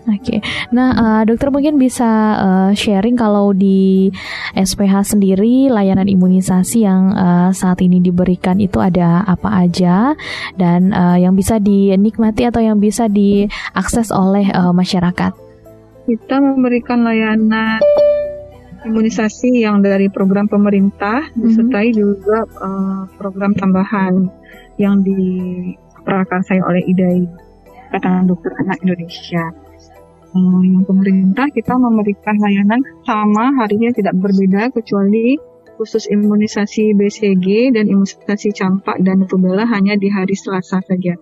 Oke, 0.05 0.37
okay. 0.37 0.39
nah 0.69 0.93
uh, 0.93 1.21
dokter 1.25 1.49
mungkin 1.49 1.81
bisa 1.81 2.05
uh, 2.37 2.71
sharing 2.77 3.17
kalau 3.17 3.57
di 3.57 4.13
SPH 4.53 5.17
sendiri 5.17 5.65
layanan 5.65 6.05
imunisasi 6.05 6.85
yang 6.85 7.09
uh, 7.17 7.49
saat 7.49 7.81
ini 7.81 7.97
diberikan 7.97 8.61
itu 8.61 8.77
ada 8.77 9.25
apa 9.25 9.65
aja 9.65 10.13
dan 10.61 10.93
uh, 10.93 11.17
yang 11.17 11.33
bisa 11.33 11.57
dinikmati 11.57 12.45
atau 12.45 12.61
yang 12.61 12.77
bisa 12.77 13.09
diakses 13.09 14.13
oleh 14.13 14.45
uh, 14.53 14.69
masyarakat. 14.77 15.33
Kita 16.05 16.37
memberikan 16.37 17.01
layanan 17.01 17.81
imunisasi 18.85 19.65
yang 19.65 19.81
dari 19.81 20.13
program 20.13 20.45
pemerintah 20.45 21.33
mm-hmm. 21.33 21.41
disertai 21.49 21.89
juga 21.97 22.45
uh, 22.61 23.09
program 23.17 23.57
tambahan 23.57 24.29
yang 24.77 25.01
diprakarsai 25.01 26.61
oleh 26.61 26.85
IDAI 26.93 27.25
Ikatan 27.89 28.29
Dokter 28.29 28.53
Anak 28.61 28.85
Indonesia 28.85 29.64
yang 30.35 30.83
pemerintah 30.83 31.47
kita 31.47 31.79
memberikan 31.79 32.35
layanan 32.43 32.83
sama 33.07 33.55
harinya 33.55 33.95
tidak 33.95 34.19
berbeda 34.19 34.67
kecuali 34.75 35.39
khusus 35.79 36.07
imunisasi 36.11 36.95
BCG 36.95 37.75
dan 37.75 37.87
imunisasi 37.87 38.51
campak 38.51 38.99
dan 39.03 39.23
rubella 39.27 39.63
hanya 39.67 39.95
di 39.95 40.11
hari 40.11 40.35
Selasa 40.35 40.83
saja. 40.83 41.15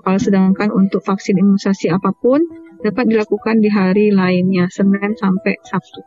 Kalau 0.00 0.20
sedangkan 0.20 0.72
untuk 0.72 1.04
vaksin 1.04 1.36
imunisasi 1.36 1.92
apa 1.92 2.12
pun 2.16 2.40
dapat 2.80 3.04
dilakukan 3.08 3.60
di 3.60 3.68
hari 3.68 4.12
lainnya, 4.12 4.66
Senin 4.72 5.12
sampai 5.16 5.56
Sabtu. 5.64 6.00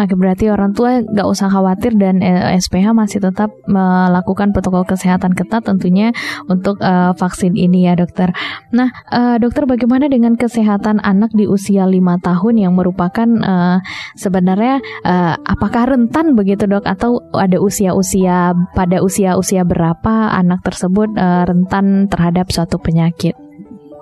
Oke, 0.00 0.14
berarti 0.16 0.50
orang 0.50 0.74
tua 0.74 1.04
nggak 1.04 1.28
usah 1.28 1.48
khawatir 1.52 1.94
dan 1.94 2.18
eh, 2.24 2.56
SPH 2.58 2.96
masih 2.96 3.20
tetap 3.22 3.52
melakukan 3.68 4.50
protokol 4.50 4.82
kesehatan 4.88 5.36
ketat 5.36 5.62
tentunya 5.64 6.10
untuk 6.50 6.80
uh, 6.82 7.14
vaksin 7.14 7.54
ini 7.54 7.86
ya 7.86 7.94
dokter. 7.94 8.32
Nah, 8.74 8.90
uh, 9.12 9.36
dokter 9.38 9.68
bagaimana 9.68 10.10
dengan 10.10 10.34
kesehatan 10.34 10.98
anak 11.04 11.30
di 11.36 11.46
usia 11.46 11.86
lima 11.86 12.18
tahun 12.18 12.58
yang 12.58 12.72
merupakan 12.74 13.28
uh, 13.44 13.78
sebenarnya 14.18 14.80
uh, 15.04 15.34
apakah 15.44 15.94
rentan 15.94 16.34
begitu 16.34 16.66
dok 16.66 16.84
atau 16.88 17.20
ada 17.36 17.60
usia-usia 17.60 18.56
pada 18.72 19.04
usia-usia 19.04 19.62
berapa 19.62 20.34
anak 20.34 20.64
tersebut 20.64 21.12
uh, 21.14 21.44
rentan 21.46 22.10
terhadap 22.10 22.50
suatu 22.50 22.80
penyakit? 22.80 23.43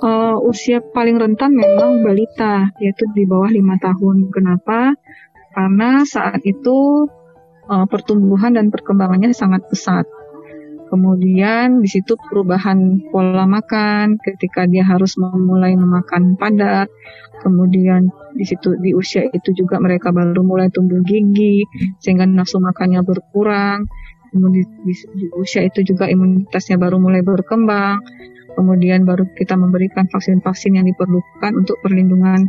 Uh, 0.02 0.37
usia 0.42 0.82
paling 0.82 1.16
rentan 1.16 1.54
memang 1.54 2.02
balita, 2.02 2.68
yaitu 2.82 3.06
di 3.14 3.25
bawah 3.25 3.49
lima 3.49 3.78
tahun. 3.78 4.28
Kenapa? 4.35 4.99
Karena 5.54 6.02
saat 6.02 6.42
itu 6.42 7.06
uh, 7.71 7.87
pertumbuhan 7.87 8.59
dan 8.59 8.68
perkembangannya 8.68 9.30
sangat 9.32 9.64
pesat. 9.71 10.04
Kemudian 10.92 11.80
di 11.80 11.88
situ 11.88 12.21
perubahan 12.21 13.09
pola 13.09 13.49
makan 13.49 14.21
ketika 14.21 14.68
dia 14.68 14.85
harus 14.85 15.16
memulai 15.16 15.73
memakan 15.73 16.37
padat. 16.37 16.92
Kemudian 17.40 18.12
di 18.37 18.44
situ 18.44 18.76
di 18.76 18.92
usia 18.92 19.25
itu 19.25 19.56
juga 19.56 19.80
mereka 19.80 20.12
baru 20.12 20.44
mulai 20.44 20.68
tumbuh 20.68 21.00
gigi 21.00 21.64
sehingga 21.97 22.28
nafsu 22.28 22.61
makannya 22.61 23.00
berkurang. 23.09 23.88
Kemudian 24.37 24.68
di, 24.85 24.92
di 25.16 25.26
usia 25.32 25.64
itu 25.64 25.80
juga 25.80 26.12
imunitasnya 26.12 26.76
baru 26.76 27.00
mulai 27.00 27.25
berkembang 27.25 27.97
kemudian 28.54 29.04
baru 29.06 29.25
kita 29.38 29.56
memberikan 29.56 30.09
vaksin-vaksin 30.11 30.76
yang 30.78 30.87
diperlukan 30.88 31.52
untuk 31.56 31.78
perlindungan 31.80 32.49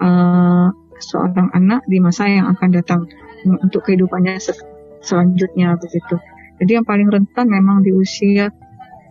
uh, 0.00 0.68
seorang 1.02 1.50
anak 1.52 1.82
di 1.90 1.98
masa 1.98 2.30
yang 2.30 2.46
akan 2.52 2.70
datang 2.70 3.00
untuk 3.44 3.82
kehidupannya 3.82 4.38
selanjutnya 5.02 5.74
begitu. 5.76 6.16
Jadi 6.62 6.78
yang 6.78 6.86
paling 6.86 7.10
rentan 7.10 7.50
memang 7.50 7.82
di 7.82 7.90
usia 7.90 8.54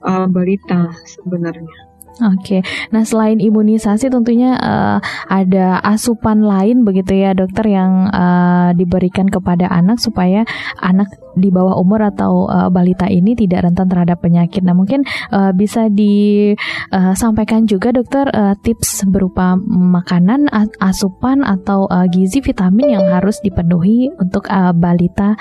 uh, 0.07 0.27
balita 0.31 0.95
sebenarnya. 1.03 1.90
Oke, 2.21 2.37
okay. 2.37 2.61
nah 2.93 3.01
selain 3.01 3.41
imunisasi 3.41 4.13
tentunya 4.13 4.53
uh, 4.61 5.01
ada 5.25 5.81
asupan 5.81 6.45
lain 6.45 6.85
begitu 6.85 7.17
ya 7.17 7.33
dokter 7.33 7.65
yang 7.65 8.13
uh, 8.13 8.77
diberikan 8.77 9.25
kepada 9.25 9.65
anak 9.73 9.97
supaya 9.97 10.45
anak 10.77 11.09
di 11.33 11.49
bawah 11.49 11.79
umur 11.81 12.05
atau 12.13 12.45
uh, 12.45 12.69
balita 12.69 13.07
ini 13.09 13.33
tidak 13.33 13.65
rentan 13.65 13.89
terhadap 13.89 14.21
penyakit. 14.21 14.61
Nah 14.61 14.77
mungkin 14.77 15.01
uh, 15.33 15.49
bisa 15.55 15.89
disampaikan 15.89 17.65
juga 17.65 17.89
dokter 17.89 18.29
uh, 18.29 18.53
tips 18.61 19.07
berupa 19.09 19.57
makanan, 19.65 20.45
asupan 20.77 21.41
atau 21.41 21.89
uh, 21.89 22.05
gizi 22.05 22.43
vitamin 22.43 23.01
yang 23.01 23.05
harus 23.09 23.41
dipenuhi 23.41 24.13
untuk 24.21 24.45
uh, 24.45 24.75
balita 24.75 25.33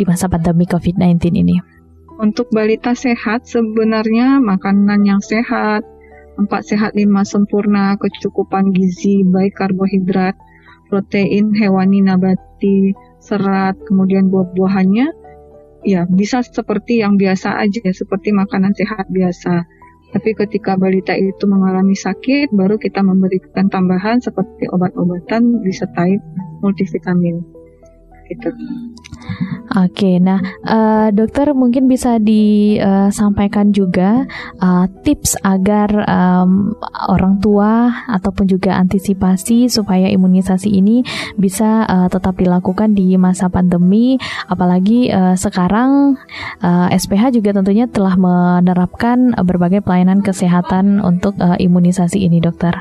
di 0.00 0.08
masa 0.08 0.30
pandemi 0.30 0.64
COVID-19 0.64 1.20
ini. 1.36 1.56
Untuk 2.14 2.46
balita 2.54 2.94
sehat 2.94 3.50
sebenarnya 3.50 4.38
makanan 4.38 5.02
yang 5.02 5.18
sehat 5.18 5.82
Empat 6.34 6.66
sehat 6.66 6.98
lima 6.98 7.22
sempurna, 7.22 7.94
kecukupan 7.94 8.74
gizi 8.74 9.22
baik 9.22 9.54
karbohidrat, 9.54 10.34
protein 10.90 11.54
hewani 11.54 12.02
nabati, 12.02 12.90
serat, 13.22 13.78
kemudian 13.86 14.28
buah-buahannya 14.34 15.06
ya 15.84 16.08
bisa 16.10 16.42
seperti 16.42 17.04
yang 17.04 17.14
biasa 17.20 17.60
aja, 17.60 17.86
seperti 17.92 18.34
makanan 18.34 18.74
sehat 18.74 19.06
biasa. 19.12 19.62
Tapi 20.14 20.30
ketika 20.34 20.78
balita 20.78 21.14
itu 21.14 21.42
mengalami 21.46 21.94
sakit, 21.94 22.54
baru 22.54 22.78
kita 22.78 23.02
memberikan 23.02 23.66
tambahan 23.66 24.22
seperti 24.22 24.70
obat-obatan 24.70 25.62
disertai 25.66 26.18
multivitamin. 26.62 27.53
Gitu. 28.34 28.50
Oke, 29.74 30.22
nah 30.22 30.38
uh, 30.68 31.08
dokter 31.10 31.50
mungkin 31.50 31.90
bisa 31.90 32.22
disampaikan 32.22 33.74
juga 33.74 34.22
uh, 34.62 34.86
tips 35.02 35.34
agar 35.42 35.90
um, 36.06 36.78
orang 37.10 37.42
tua 37.42 37.90
ataupun 38.06 38.46
juga 38.46 38.78
antisipasi 38.78 39.66
supaya 39.66 40.06
imunisasi 40.12 40.70
ini 40.70 41.02
bisa 41.34 41.88
uh, 41.90 42.06
tetap 42.06 42.38
dilakukan 42.38 42.94
di 42.94 43.18
masa 43.18 43.50
pandemi, 43.50 44.14
apalagi 44.46 45.10
uh, 45.10 45.34
sekarang 45.34 46.22
uh, 46.62 46.86
SPH 46.94 47.34
juga 47.34 47.56
tentunya 47.56 47.90
telah 47.90 48.14
menerapkan 48.14 49.34
berbagai 49.42 49.82
pelayanan 49.82 50.22
kesehatan 50.22 51.02
untuk 51.02 51.34
uh, 51.42 51.58
imunisasi 51.58 52.22
ini, 52.22 52.38
dokter. 52.38 52.78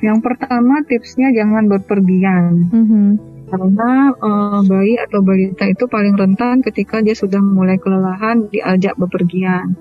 Yang 0.00 0.18
pertama 0.24 0.80
tipsnya 0.86 1.28
jangan 1.34 1.68
berpergian. 1.68 2.72
Mm 2.72 2.86
-hmm 2.88 3.27
karena 3.48 4.12
uh, 4.20 4.60
bayi 4.64 5.00
atau 5.00 5.24
balita 5.24 5.64
itu 5.64 5.88
paling 5.88 6.14
rentan 6.20 6.60
ketika 6.60 7.00
dia 7.00 7.16
sudah 7.16 7.40
mulai 7.40 7.80
kelelahan 7.80 8.44
diajak 8.52 8.94
bepergian. 9.00 9.72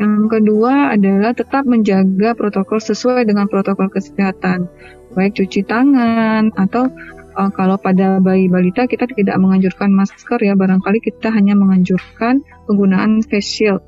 Yang 0.00 0.40
kedua 0.40 0.96
adalah 0.96 1.36
tetap 1.36 1.68
menjaga 1.68 2.32
protokol 2.32 2.80
sesuai 2.80 3.28
dengan 3.28 3.44
protokol 3.46 3.92
kesehatan, 3.92 4.64
baik 5.12 5.36
cuci 5.36 5.68
tangan 5.68 6.48
atau 6.56 6.88
uh, 7.36 7.50
kalau 7.52 7.76
pada 7.76 8.16
bayi 8.18 8.48
balita 8.48 8.88
kita 8.88 9.04
tidak 9.12 9.36
menganjurkan 9.36 9.92
masker 9.92 10.40
ya, 10.40 10.56
barangkali 10.56 10.98
kita 11.04 11.28
hanya 11.28 11.52
menganjurkan 11.52 12.40
penggunaan 12.64 13.20
face 13.28 13.44
shield. 13.44 13.84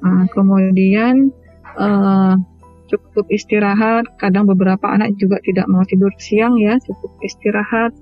Uh, 0.00 0.24
kemudian 0.32 1.28
uh, 1.76 2.40
cukup 2.88 3.28
istirahat, 3.28 4.08
kadang 4.16 4.48
beberapa 4.48 4.88
anak 4.88 5.12
juga 5.20 5.36
tidak 5.44 5.68
mau 5.68 5.84
tidur 5.84 6.12
siang 6.16 6.56
ya, 6.56 6.80
cukup 6.80 7.12
istirahat 7.20 7.92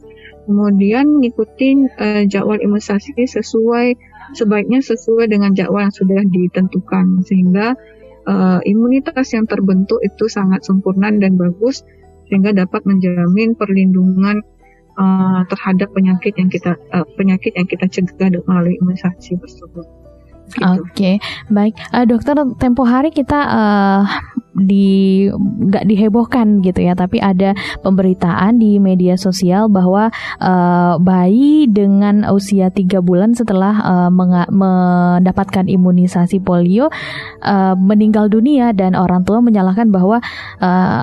Kemudian 0.42 1.22
ngikutin 1.22 1.78
uh, 1.98 2.22
jadwal 2.26 2.59
imunisasi 2.59 3.14
sesuai 3.14 3.94
sebaiknya 4.35 4.83
sesuai 4.83 5.31
dengan 5.31 5.55
jadwal 5.55 5.87
yang 5.87 5.94
sudah 5.94 6.18
ditentukan 6.26 7.22
sehingga 7.22 7.78
uh, 8.26 8.59
imunitas 8.66 9.35
yang 9.35 9.46
terbentuk 9.46 10.02
itu 10.02 10.26
sangat 10.26 10.66
sempurna 10.66 11.11
dan 11.14 11.38
bagus 11.38 11.87
sehingga 12.26 12.55
dapat 12.55 12.83
menjamin 12.88 13.55
perlindungan 13.55 14.42
uh, 14.96 15.44
terhadap 15.46 15.92
penyakit 15.92 16.33
yang 16.38 16.48
kita 16.48 16.74
uh, 16.90 17.07
penyakit 17.14 17.52
yang 17.55 17.68
kita 17.68 17.87
cegah 17.87 18.33
melalui 18.48 18.78
imunisasi 18.81 19.37
tersebut. 19.38 19.87
Gitu. 20.52 20.68
Oke, 20.68 20.85
okay. 20.92 21.14
baik, 21.48 21.78
uh, 21.96 22.05
dokter. 22.05 22.35
Tempo 22.61 22.85
hari 22.85 23.09
kita 23.14 23.40
uh, 23.46 24.05
di 24.53 25.29
nggak 25.33 25.88
dihebohkan 25.88 26.61
gitu 26.61 26.85
ya, 26.85 26.93
tapi 26.93 27.19
ada 27.19 27.57
pemberitaan 27.81 28.61
di 28.61 28.77
media 28.77 29.17
sosial 29.17 29.73
bahwa 29.73 30.12
uh, 30.41 31.01
bayi 31.01 31.69
dengan 31.69 32.29
usia 32.29 32.69
tiga 32.69 33.01
bulan 33.01 33.33
setelah 33.33 33.75
uh, 33.81 34.11
mendapatkan 34.53 35.67
imunisasi 35.69 36.41
polio 36.45 36.93
uh, 37.43 37.75
meninggal 37.77 38.29
dunia 38.29 38.77
dan 38.77 38.93
orang 38.93 39.25
tua 39.25 39.41
menyalahkan 39.41 39.88
bahwa 39.88 40.21
uh, 40.61 41.03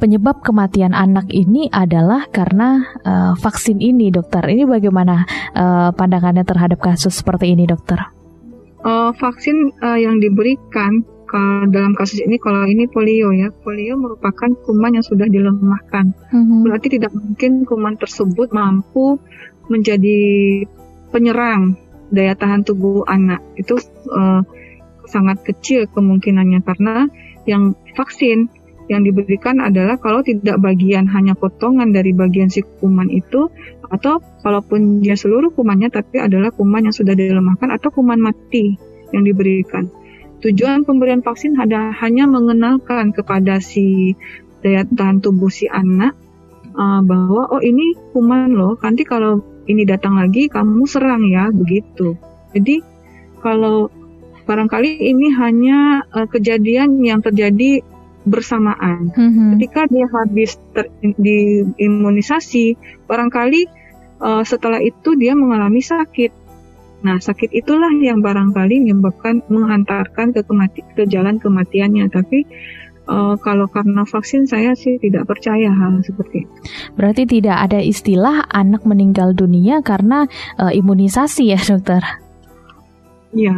penyebab 0.00 0.42
kematian 0.42 0.92
anak 0.92 1.30
ini 1.30 1.70
adalah 1.70 2.26
karena 2.32 2.82
uh, 3.06 3.32
vaksin 3.38 3.78
ini, 3.78 4.10
dokter. 4.10 4.42
Ini 4.42 4.66
bagaimana 4.66 5.22
uh, 5.54 5.94
pandangannya 5.94 6.42
terhadap 6.42 6.82
kasus 6.82 7.22
seperti 7.22 7.54
ini, 7.54 7.64
dokter? 7.68 8.00
uh, 8.84 9.10
vaksin 9.16 9.72
uh, 9.82 9.98
yang 9.98 10.18
diberikan 10.18 11.06
kalau 11.32 11.64
dalam 11.72 11.96
kasus 11.96 12.20
ini 12.20 12.36
kalau 12.36 12.68
ini 12.68 12.84
polio 12.84 13.32
ya 13.32 13.48
polio 13.64 13.96
merupakan 13.96 14.52
kuman 14.68 15.00
yang 15.00 15.06
sudah 15.06 15.24
dilemahkan 15.24 16.12
mm-hmm. 16.12 16.68
berarti 16.68 17.00
tidak 17.00 17.16
mungkin 17.16 17.64
kuman 17.64 17.96
tersebut 17.96 18.52
mampu 18.52 19.16
menjadi 19.72 20.20
penyerang 21.08 21.80
daya 22.12 22.36
tahan 22.36 22.68
tubuh 22.68 23.08
anak 23.08 23.40
itu 23.56 23.80
uh, 24.12 24.44
sangat 25.08 25.40
kecil 25.40 25.88
kemungkinannya 25.88 26.60
karena 26.60 27.08
yang 27.48 27.72
vaksin 27.96 28.52
yang 28.92 29.08
diberikan 29.08 29.62
adalah 29.64 29.96
kalau 29.96 30.20
tidak 30.20 30.60
bagian 30.60 31.08
hanya 31.08 31.32
potongan 31.32 31.96
dari 31.96 32.12
bagian 32.12 32.52
si 32.52 32.60
kuman 32.60 33.08
itu 33.08 33.48
atau 33.88 34.20
kalaupun 34.44 35.00
dia 35.00 35.16
seluruh 35.16 35.48
kumannya 35.56 35.88
tapi 35.88 36.20
adalah 36.20 36.52
kuman 36.52 36.90
yang 36.90 36.96
sudah 36.96 37.16
dilemahkan 37.16 37.72
atau 37.72 37.88
kuman 37.88 38.20
mati 38.20 38.76
yang 39.16 39.24
diberikan. 39.24 39.88
Tujuan 40.42 40.82
pemberian 40.82 41.22
vaksin 41.22 41.54
ada 41.54 41.94
hanya 42.02 42.26
mengenalkan 42.26 43.14
kepada 43.14 43.62
si 43.62 44.18
daya 44.62 44.82
tahan 44.86 45.22
tubuh 45.22 45.50
si 45.50 45.70
anak 45.70 46.18
uh, 46.74 47.00
bahwa 47.02 47.46
oh 47.50 47.62
ini 47.62 47.94
kuman 48.10 48.54
loh, 48.54 48.74
nanti 48.82 49.06
kalau 49.06 49.42
ini 49.70 49.86
datang 49.86 50.18
lagi 50.18 50.50
kamu 50.50 50.82
serang 50.90 51.22
ya 51.30 51.50
begitu. 51.54 52.18
Jadi 52.50 52.82
kalau 53.38 53.86
barangkali 54.42 54.98
ini 54.98 55.30
hanya 55.38 56.02
uh, 56.10 56.26
kejadian 56.26 56.98
yang 57.06 57.22
terjadi 57.22 57.82
bersamaan. 58.26 59.10
Mm-hmm. 59.14 59.48
Ketika 59.58 59.80
dia 59.90 60.06
habis 60.10 60.58
ter, 60.74 60.90
diimunisasi, 61.02 62.78
barangkali 63.06 63.62
uh, 64.22 64.42
setelah 64.46 64.78
itu 64.82 65.14
dia 65.18 65.34
mengalami 65.34 65.82
sakit. 65.82 66.41
Nah, 67.02 67.18
sakit 67.18 67.50
itulah 67.50 67.90
yang 67.98 68.22
barangkali 68.22 68.86
menyebabkan 68.86 69.42
menghantarkan 69.50 70.30
ke 70.30 70.40
kemati 70.46 70.80
ke 70.94 71.02
jalan 71.10 71.42
kematiannya. 71.42 72.06
Tapi 72.10 72.46
uh, 73.10 73.34
kalau 73.42 73.66
karena 73.66 74.06
vaksin 74.06 74.46
saya 74.46 74.78
sih 74.78 75.02
tidak 75.02 75.26
percaya 75.26 75.74
hal 75.74 75.98
seperti 76.06 76.46
itu. 76.46 76.54
Berarti 76.94 77.22
tidak 77.26 77.58
ada 77.58 77.82
istilah 77.82 78.46
anak 78.54 78.86
meninggal 78.86 79.34
dunia 79.34 79.82
karena 79.82 80.30
uh, 80.62 80.70
imunisasi 80.70 81.50
ya, 81.50 81.58
dokter? 81.58 82.02
Ya, 83.34 83.56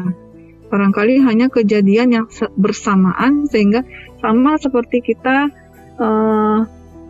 barangkali 0.73 1.21
hanya 1.23 1.53
kejadian 1.53 2.09
yang 2.15 2.27
bersamaan 2.57 3.45
sehingga 3.51 3.85
sama 4.25 4.57
seperti 4.57 5.05
kita 5.05 5.53
uh, 6.01 6.65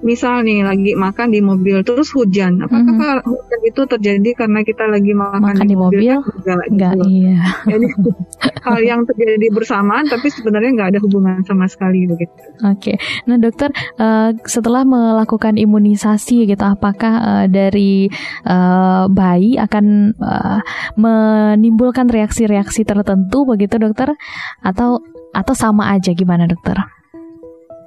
misal 0.04 0.44
nih 0.44 0.60
lagi 0.60 0.92
makan 0.92 1.32
di 1.32 1.40
mobil 1.40 1.80
terus 1.80 2.12
hujan, 2.12 2.60
apakah 2.60 2.84
mm 2.84 3.00
-hmm. 3.00 3.24
hujan 3.24 3.60
itu 3.64 3.82
terjadi 3.88 4.30
karena 4.36 4.60
kita 4.60 4.84
lagi 4.84 5.16
makan, 5.16 5.40
makan 5.40 5.66
di, 5.66 5.76
mobil? 5.76 5.98
mobil? 5.98 6.16
Enggak, 6.44 6.64
enggak 6.68 6.92
gitu. 6.94 7.04
iya. 7.08 7.38
Jadi 7.64 7.86
hal 8.68 8.80
yang 8.84 9.00
terjadi 9.08 9.46
bersamaan 9.48 10.04
tapi 10.06 10.28
sebenarnya 10.28 10.70
nggak 10.76 10.88
ada 10.94 11.00
hubungan 11.00 11.40
sama 11.48 11.64
sekali 11.66 12.04
begitu. 12.04 12.36
Oke, 12.62 12.94
okay. 12.94 12.96
nah 13.24 13.40
dokter 13.40 13.72
uh, 13.96 14.36
setelah 14.44 14.84
melakukan 14.84 15.56
imunisasi 15.56 16.44
gitu, 16.44 16.64
apakah 16.64 17.14
uh, 17.24 17.46
dari 17.48 18.06
uh, 18.44 19.08
bayi 19.08 19.56
akan 19.56 20.12
uh, 20.20 20.60
menimbulkan 21.00 22.12
reaksi-reaksi 22.12 22.84
tertentu 22.84 23.48
begitu 23.48 23.80
dokter, 23.80 24.12
atau 24.60 25.00
atau 25.32 25.54
sama 25.56 25.96
aja 25.96 26.12
gimana 26.12 26.44
dokter? 26.44 26.76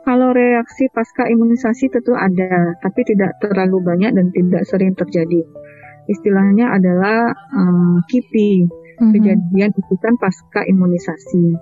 Kalau 0.07 0.31
reaksi 0.31 0.87
pasca 0.87 1.27
imunisasi 1.27 1.91
tentu 1.91 2.15
ada, 2.15 2.79
tapi 2.79 3.03
tidak 3.03 3.43
terlalu 3.43 3.83
banyak 3.83 4.15
dan 4.15 4.31
tidak 4.31 4.63
sering 4.63 4.95
terjadi. 4.95 5.43
Istilahnya 6.07 6.71
adalah 6.71 7.35
um, 7.51 7.99
KIPI, 8.07 8.63
mm-hmm. 8.63 9.11
kejadian 9.11 9.71
ikutan 9.75 10.15
pasca 10.15 10.63
imunisasi. 10.63 11.59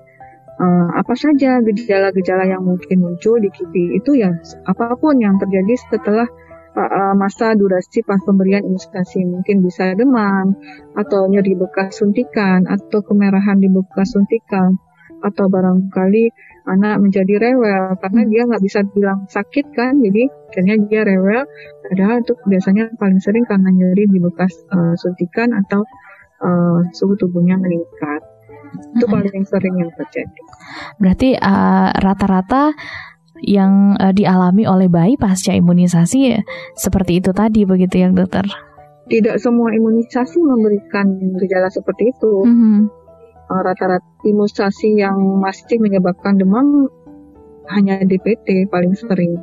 Uh, 0.62 0.93
apa 0.93 1.17
saja 1.17 1.58
gejala-gejala 1.58 2.45
yang 2.45 2.62
mungkin 2.62 3.01
muncul 3.01 3.41
di 3.41 3.49
KIPI 3.49 3.97
itu 3.97 4.13
ya 4.13 4.29
apa 4.69 4.93
pun 4.93 5.17
yang 5.17 5.41
terjadi 5.41 5.75
setelah 5.89 6.29
uh, 6.77 7.17
masa 7.17 7.58
durasi 7.58 8.05
pas 8.05 8.21
pemberian 8.23 8.62
imunisasi 8.62 9.25
mungkin 9.25 9.65
bisa 9.65 9.97
demam 9.99 10.55
atau 10.95 11.27
nyeri 11.27 11.60
bekas 11.60 11.99
suntikan 11.99 12.69
atau 12.71 13.03
kemerahan 13.03 13.60
di 13.60 13.67
bekas 13.67 14.15
suntikan 14.15 14.79
atau 15.27 15.49
barangkali 15.51 16.55
anak 16.65 16.97
menjadi 16.97 17.38
rewel 17.38 17.93
karena 18.01 18.21
dia 18.25 18.41
nggak 18.49 18.63
bisa 18.65 18.80
bilang 18.89 19.30
sakit 19.30 19.65
kan 19.78 20.01
jadi 20.01 20.30
akhirnya 20.49 20.75
dia 20.89 21.01
rewel. 21.06 21.41
Padahal 21.86 22.25
itu 22.25 22.34
biasanya 22.49 22.84
paling 22.97 23.21
sering 23.21 23.45
karena 23.45 23.69
nyeri 23.69 24.10
di 24.10 24.17
bekas 24.17 24.54
uh, 24.73 24.97
suntikan 24.97 25.54
atau 25.54 25.86
uh, 26.41 26.82
suhu 26.95 27.13
tubuhnya 27.19 27.60
meningkat. 27.62 28.21
Itu 28.97 29.06
paling 29.08 29.45
sering 29.45 29.78
yang 29.78 29.91
terjadi. 29.93 30.41
Berarti 30.99 31.30
rata 31.39 31.47
eh, 31.47 31.91
rata-rata 32.01 32.63
yang 33.39 33.95
uh, 33.95 34.12
dialami 34.12 34.67
oleh 34.67 34.91
bayi 34.91 35.15
pasca 35.15 35.56
imunisasi 35.56 36.19
ya, 36.34 36.39
seperti 36.75 37.23
itu 37.23 37.32
tadi 37.32 37.63
begitu 37.63 38.04
yang 38.04 38.17
dokter? 38.17 38.43
Tidak 39.06 39.38
semua 39.39 39.71
imunisasi 39.71 40.43
memberikan 40.43 41.08
gejala 41.39 41.69
seperti 41.71 42.10
itu. 42.10 42.34
Mm 42.43 42.58
-hmm 42.58 43.05
rata-rata 43.49 44.05
imunisasi 44.25 44.97
yang 44.97 45.17
masih 45.38 45.77
menyebabkan 45.77 46.38
demam 46.41 46.89
hanya 47.69 48.01
DPT 48.01 48.69
paling 48.69 48.93
sering. 48.97 49.38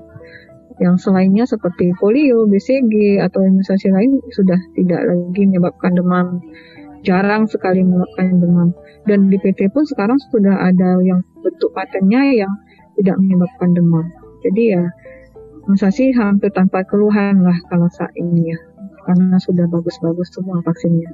Yang 0.80 1.06
selainnya 1.06 1.46
seperti 1.46 1.94
polio, 2.00 2.48
BCG, 2.48 3.22
atau 3.22 3.44
imunisasi 3.44 3.92
lain 3.92 4.18
sudah 4.34 4.58
tidak 4.74 5.00
lagi 5.06 5.42
menyebabkan 5.46 5.94
demam. 5.94 6.42
Jarang 7.06 7.46
sekali 7.46 7.82
menyebabkan 7.82 8.42
demam. 8.42 8.68
Dan 9.06 9.30
DPT 9.30 9.70
pun 9.70 9.86
sekarang 9.86 10.18
sudah 10.30 10.54
ada 10.70 10.98
yang 11.02 11.22
bentuk 11.42 11.70
patennya 11.74 12.46
yang 12.46 12.52
tidak 12.98 13.18
menyebabkan 13.18 13.74
demam. 13.74 14.06
Jadi 14.42 14.62
ya, 14.74 14.84
imunisasi 15.66 16.14
hampir 16.18 16.50
tanpa 16.50 16.82
keluhan 16.86 17.42
lah 17.46 17.58
kalau 17.70 17.86
saat 17.90 18.10
ini 18.18 18.54
ya 18.54 18.58
karena 19.12 19.37
sudah 19.37 19.68
bagus-bagus 19.68 20.33
semua 20.33 20.64
vaksinnya. 20.64 21.12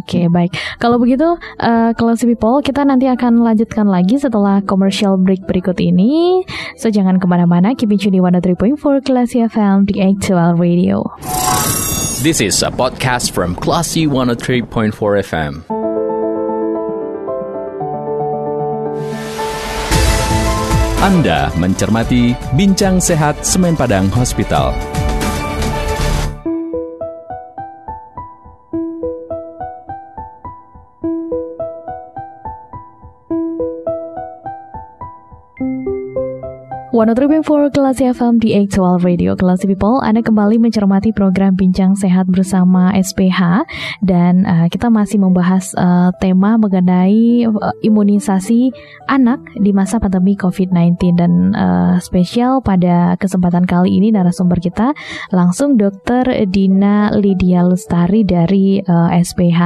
Oke, 0.00 0.24
okay, 0.24 0.24
baik. 0.32 0.56
Kalau 0.80 0.96
begitu, 0.96 1.36
uh, 1.60 1.92
Classy 1.92 2.24
People, 2.24 2.64
kita 2.64 2.80
nanti 2.88 3.04
akan 3.12 3.44
lanjutkan 3.44 3.84
lagi 3.84 4.16
setelah 4.16 4.64
commercial 4.64 5.20
break 5.20 5.44
berikut 5.44 5.76
ini. 5.76 6.42
So, 6.80 6.88
jangan 6.88 7.20
ke 7.20 7.28
mana-mana, 7.28 7.76
keep 7.76 7.92
tune 7.92 8.16
di 8.16 8.20
103.4 8.24 9.04
Classy 9.04 9.44
FM 9.44 9.84
di 9.84 10.00
Actual 10.00 10.56
Radio. 10.56 11.04
This 12.24 12.40
is 12.40 12.64
a 12.64 12.72
podcast 12.72 13.36
from 13.36 13.52
Classy 13.56 14.08
103.4 14.08 14.92
FM. 15.24 15.52
Anda 21.00 21.48
mencermati 21.56 22.36
Bincang 22.52 23.00
Sehat 23.00 23.40
Semen 23.40 23.72
Padang 23.72 24.12
Hospital. 24.12 24.99
103.4 37.00 37.72
Kelas 37.72 37.96
FM 37.96 38.44
di 38.44 38.52
Actual 38.52 39.00
Radio. 39.00 39.32
Kelas 39.32 39.64
People 39.64 40.04
Anda 40.04 40.20
kembali 40.20 40.60
mencermati 40.60 41.16
program 41.16 41.56
Bincang 41.56 41.96
Sehat 41.96 42.28
bersama 42.28 42.92
SPH 42.92 43.64
Dan 44.04 44.44
uh, 44.44 44.68
kita 44.68 44.92
masih 44.92 45.16
membahas 45.16 45.72
uh, 45.80 46.12
tema 46.20 46.60
mengenai 46.60 47.48
uh, 47.48 47.72
imunisasi 47.80 48.76
anak 49.08 49.40
di 49.56 49.72
masa 49.72 49.96
pandemi 49.96 50.36
COVID-19 50.36 51.16
Dan 51.16 51.56
uh, 51.56 51.96
spesial 52.04 52.60
pada 52.60 53.16
kesempatan 53.16 53.64
kali 53.64 53.96
ini 53.96 54.12
narasumber 54.12 54.60
kita 54.60 54.92
Langsung 55.32 55.80
Dokter 55.80 56.28
Dina 56.52 57.16
Lydia 57.16 57.64
Lestari 57.64 58.28
dari 58.28 58.76
uh, 58.84 59.08
SPH 59.08 59.60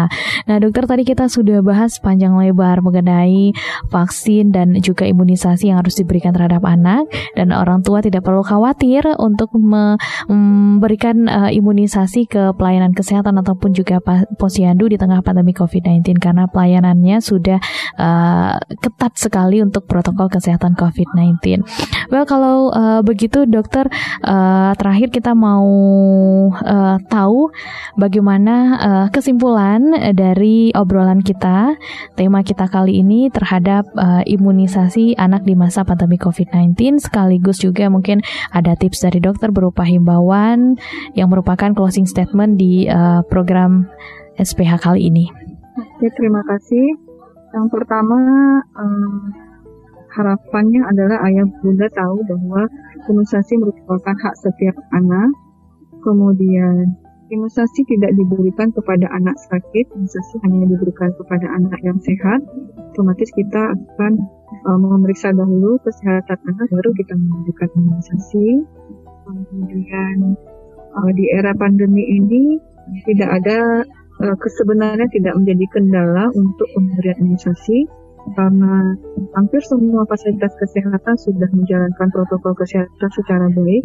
Nah 0.47 0.63
dokter 0.63 0.87
tadi 0.87 1.03
kita 1.03 1.27
sudah 1.27 1.67
bahas 1.67 1.99
panjang 1.99 2.39
lebar 2.39 2.79
mengenai 2.79 3.51
vaksin 3.91 4.55
dan 4.55 4.79
juga 4.79 5.03
imunisasi 5.03 5.75
yang 5.75 5.83
harus 5.83 5.99
diberikan 5.99 6.31
terhadap 6.31 6.63
anak 6.63 7.11
dan 7.33 7.51
orang 7.57 7.81
tua 7.81 8.05
tidak 8.05 8.29
perlu 8.29 8.45
khawatir 8.45 9.05
untuk 9.17 9.51
memberikan 9.57 11.25
uh, 11.27 11.51
imunisasi 11.51 12.29
ke 12.29 12.53
pelayanan 12.61 12.93
kesehatan 12.93 13.41
ataupun 13.41 13.73
juga 13.73 14.05
posyandu 14.37 14.93
di 14.93 15.01
tengah 15.01 15.25
pandemi 15.25 15.57
COVID-19 15.57 16.21
karena 16.21 16.45
pelayanannya 16.47 17.25
sudah 17.25 17.59
uh, 17.97 18.61
ketat 18.81 19.17
sekali 19.17 19.65
untuk 19.65 19.89
protokol 19.89 20.29
kesehatan 20.29 20.77
COVID-19. 20.77 21.65
Well 22.13 22.29
kalau 22.29 22.69
uh, 22.75 23.01
begitu 23.01 23.49
dokter 23.49 23.89
uh, 24.25 24.73
terakhir 24.77 25.09
kita 25.15 25.33
mau 25.33 25.67
uh, 26.53 26.97
tahu 27.09 27.51
bagaimana 27.97 28.55
uh, 28.79 29.07
kesimpulan 29.09 29.95
dari 30.13 30.75
obrolan 30.75 31.23
kita 31.23 31.75
tema 32.19 32.43
kita 32.43 32.67
kali 32.69 33.01
ini 33.01 33.31
terhadap 33.31 33.87
uh, 33.97 34.23
imunisasi 34.27 35.17
anak 35.17 35.47
di 35.47 35.55
masa 35.55 35.87
pandemi 35.87 36.19
COVID-19 36.19 36.99
sekaligus 37.15 37.63
juga 37.63 37.87
mungkin 37.87 38.27
ada 38.51 38.75
tips 38.75 39.07
dari 39.07 39.23
dokter 39.23 39.55
berupa 39.55 39.87
himbauan 39.87 40.75
yang 41.15 41.31
merupakan 41.31 41.71
closing 41.71 42.11
statement 42.11 42.59
di 42.59 42.91
uh, 42.91 43.23
program 43.31 43.87
SPH 44.35 44.83
kali 44.83 45.07
ini. 45.07 45.31
Oke, 45.79 46.11
terima 46.19 46.43
kasih. 46.43 46.99
Yang 47.55 47.67
pertama, 47.71 48.19
um, 48.75 49.31
harapannya 50.11 50.83
adalah 50.91 51.23
ayah 51.31 51.47
bunda 51.63 51.87
tahu 51.95 52.19
bahwa 52.27 52.67
imunisasi 53.07 53.63
merupakan 53.63 54.15
hak 54.19 54.35
setiap 54.43 54.75
anak. 54.91 55.31
Kemudian 56.03 56.99
imunisasi 57.33 57.81
tidak 57.89 58.13
diberikan 58.17 58.69
kepada 58.75 59.07
anak 59.13 59.37
sakit, 59.49 59.87
imunisasi 59.97 60.35
hanya 60.45 60.69
diberikan 60.69 61.11
kepada 61.17 61.47
anak 61.57 61.81
yang 61.81 61.99
sehat. 62.05 62.41
Otomatis 62.93 63.31
kita 63.33 63.63
akan 63.75 64.13
uh, 64.69 64.79
memeriksa 64.79 65.33
dahulu 65.33 65.81
kesehatan 65.83 66.39
anak 66.45 66.67
baru 66.69 66.91
kita 66.97 67.15
memberikan 67.17 67.69
imunisasi. 67.79 68.49
Kemudian 69.25 70.17
uh, 70.95 71.11
di 71.17 71.25
era 71.33 71.57
pandemi 71.57 72.05
ini 72.05 72.61
tidak 73.09 73.31
ada 73.43 73.83
uh, 74.21 74.37
sebenarnya 74.37 75.09
tidak 75.11 75.35
menjadi 75.41 75.67
kendala 75.73 76.29
untuk 76.37 76.69
pemberian 76.77 77.19
imunisasi 77.25 77.89
karena 78.33 78.97
hampir 79.37 79.61
semua 79.69 80.09
fasilitas 80.09 80.57
kesehatan 80.57 81.13
sudah 81.21 81.49
menjalankan 81.53 82.09
protokol 82.09 82.57
kesehatan 82.57 83.11
secara 83.13 83.53
baik 83.53 83.85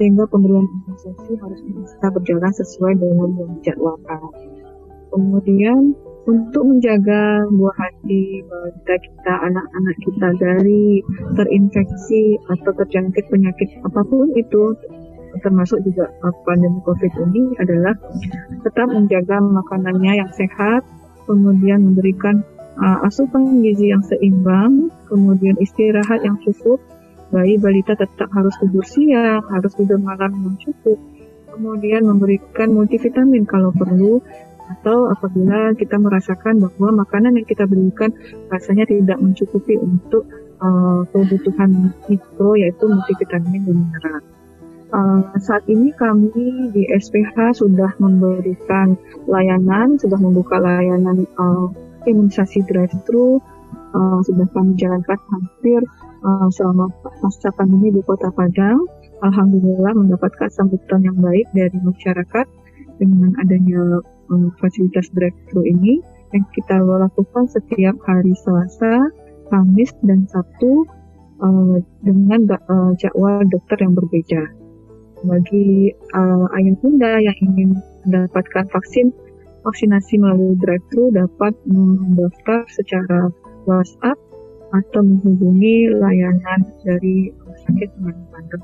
sehingga 0.00 0.24
pemberian 0.32 0.64
imunisasi 0.64 1.36
harus 1.36 1.60
bisa 1.60 2.06
berjalan 2.08 2.52
sesuai 2.56 2.96
dengan 2.96 3.36
yang 3.36 3.50
dijadwalkan. 3.60 4.20
Kemudian 5.12 5.92
untuk 6.24 6.62
menjaga 6.64 7.44
buah 7.52 7.76
hati 7.76 8.40
balita 8.48 8.94
kita, 8.96 9.34
anak-anak 9.44 9.96
kita 10.00 10.28
dari 10.40 11.04
terinfeksi 11.36 12.40
atau 12.48 12.72
terjangkit 12.80 13.28
penyakit 13.28 13.68
apa 13.84 14.00
pun 14.08 14.32
itu, 14.32 14.72
termasuk 15.44 15.84
juga 15.84 16.08
pandemi 16.48 16.80
COVID 16.88 17.12
ini 17.28 17.52
adalah 17.60 17.92
tetap 18.64 18.88
menjaga 18.88 19.36
makanannya 19.36 20.24
yang 20.24 20.30
sehat, 20.32 20.80
kemudian 21.28 21.92
memberikan 21.92 22.40
uh, 22.80 23.04
asupan 23.04 23.60
gizi 23.60 23.92
yang 23.92 24.02
seimbang, 24.06 24.88
kemudian 25.12 25.56
istirahat 25.60 26.24
yang 26.24 26.40
cukup. 26.40 26.80
Bayi 27.30 27.62
balita 27.62 27.94
tetap 27.94 28.26
harus 28.34 28.54
tidur 28.58 28.82
siang, 28.82 29.46
harus 29.54 29.72
tidur 29.78 30.02
malam 30.02 30.34
yang 30.34 30.56
cukup. 30.58 30.98
Kemudian 31.50 32.06
memberikan 32.06 32.74
multivitamin 32.74 33.46
kalau 33.46 33.70
perlu, 33.74 34.18
atau 34.70 35.10
apabila 35.10 35.74
kita 35.74 35.98
merasakan 35.98 36.62
bahwa 36.62 37.02
makanan 37.02 37.34
yang 37.42 37.46
kita 37.46 37.66
berikan 37.66 38.14
rasanya 38.54 38.86
tidak 38.86 39.18
mencukupi 39.18 39.74
untuk 39.74 40.26
uh, 40.62 41.02
kebutuhan 41.10 41.90
mikro 42.06 42.54
yaitu 42.54 42.86
multivitamin 42.86 43.66
dan 43.66 43.76
mineral. 43.76 44.22
Uh, 44.90 45.22
saat 45.38 45.62
ini 45.70 45.94
kami 45.94 46.70
di 46.74 46.82
SPH 46.90 47.62
sudah 47.62 47.94
memberikan 48.02 48.98
layanan, 49.30 49.98
sudah 49.98 50.18
membuka 50.18 50.58
layanan 50.58 51.26
uh, 51.38 51.70
imunisasi 52.06 52.66
drive-thru, 52.66 53.38
uh, 53.94 54.18
sudah 54.26 54.46
kami 54.50 54.74
jalankan 54.78 55.18
hampir 55.30 55.82
uh, 56.24 56.48
selama 56.52 56.88
masa 57.24 57.48
pandemi 57.56 57.92
di 57.92 58.00
Kota 58.04 58.28
Padang. 58.32 58.84
Alhamdulillah 59.20 59.92
mendapatkan 59.92 60.48
sambutan 60.48 61.04
yang 61.04 61.18
baik 61.20 61.44
dari 61.52 61.76
masyarakat 61.84 62.46
dengan 62.96 63.36
adanya 63.40 64.00
um, 64.32 64.48
fasilitas 64.60 65.08
drive-thru 65.12 65.64
ini 65.64 66.00
yang 66.32 66.44
kita 66.54 66.78
lakukan 66.80 67.44
setiap 67.50 67.96
hari 68.06 68.32
Selasa, 68.38 69.10
Kamis, 69.50 69.92
dan 70.06 70.24
Sabtu 70.30 70.86
uh, 71.42 71.76
dengan 72.06 72.48
uh, 72.48 72.92
jadwal 72.96 73.44
dokter 73.50 73.76
yang 73.82 73.92
berbeda. 73.98 74.42
Bagi 75.20 75.92
uh, 76.16 76.46
ayah 76.56 76.74
bunda 76.80 77.20
yang 77.20 77.36
ingin 77.44 77.70
mendapatkan 78.08 78.64
vaksin, 78.72 79.12
vaksinasi 79.68 80.16
melalui 80.16 80.56
drive-thru 80.64 81.12
dapat 81.12 81.52
mendaftar 81.68 82.64
secara 82.72 83.28
WhatsApp 83.68 84.16
atau 84.70 85.00
menghubungi 85.02 85.90
layanan 85.98 86.60
dari 86.86 87.34
rumah 87.42 87.58
sakit 87.66 87.90
Pandang 87.98 88.62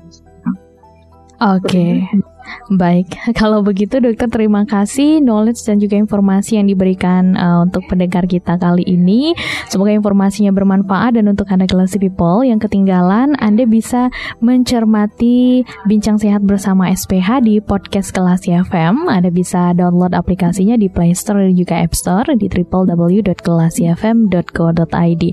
Oke. 1.37 1.69
Okay. 1.69 2.36
Baik, 2.71 3.11
kalau 3.39 3.63
begitu 3.63 3.99
dokter 3.99 4.27
terima 4.27 4.65
kasih 4.67 5.19
knowledge 5.23 5.63
dan 5.63 5.79
juga 5.79 5.95
informasi 5.95 6.59
yang 6.59 6.67
diberikan 6.67 7.35
uh, 7.35 7.61
untuk 7.63 7.87
pendengar 7.87 8.27
kita 8.27 8.57
kali 8.59 8.83
ini. 8.83 9.31
Semoga 9.71 9.91
informasinya 9.95 10.51
bermanfaat 10.51 11.15
dan 11.19 11.27
untuk 11.31 11.47
Anda 11.51 11.67
kelas 11.67 11.97
people 11.99 12.43
yang 12.43 12.59
ketinggalan, 12.59 13.35
Anda 13.39 13.65
bisa 13.67 14.09
mencermati 14.43 15.63
bincang 15.87 16.19
sehat 16.19 16.41
bersama 16.43 16.91
SPH 16.91 17.41
di 17.43 17.59
podcast 17.63 18.11
kelas 18.11 18.41
FM. 18.47 19.07
Anda 19.11 19.29
bisa 19.31 19.73
download 19.75 20.13
aplikasinya 20.15 20.77
di 20.79 20.89
Play 20.91 21.13
Store 21.15 21.39
dan 21.43 21.55
juga 21.55 21.75
App 21.79 21.95
Store 21.95 22.35
di 22.35 22.49
www.kelasifm.co.id. 22.51 25.23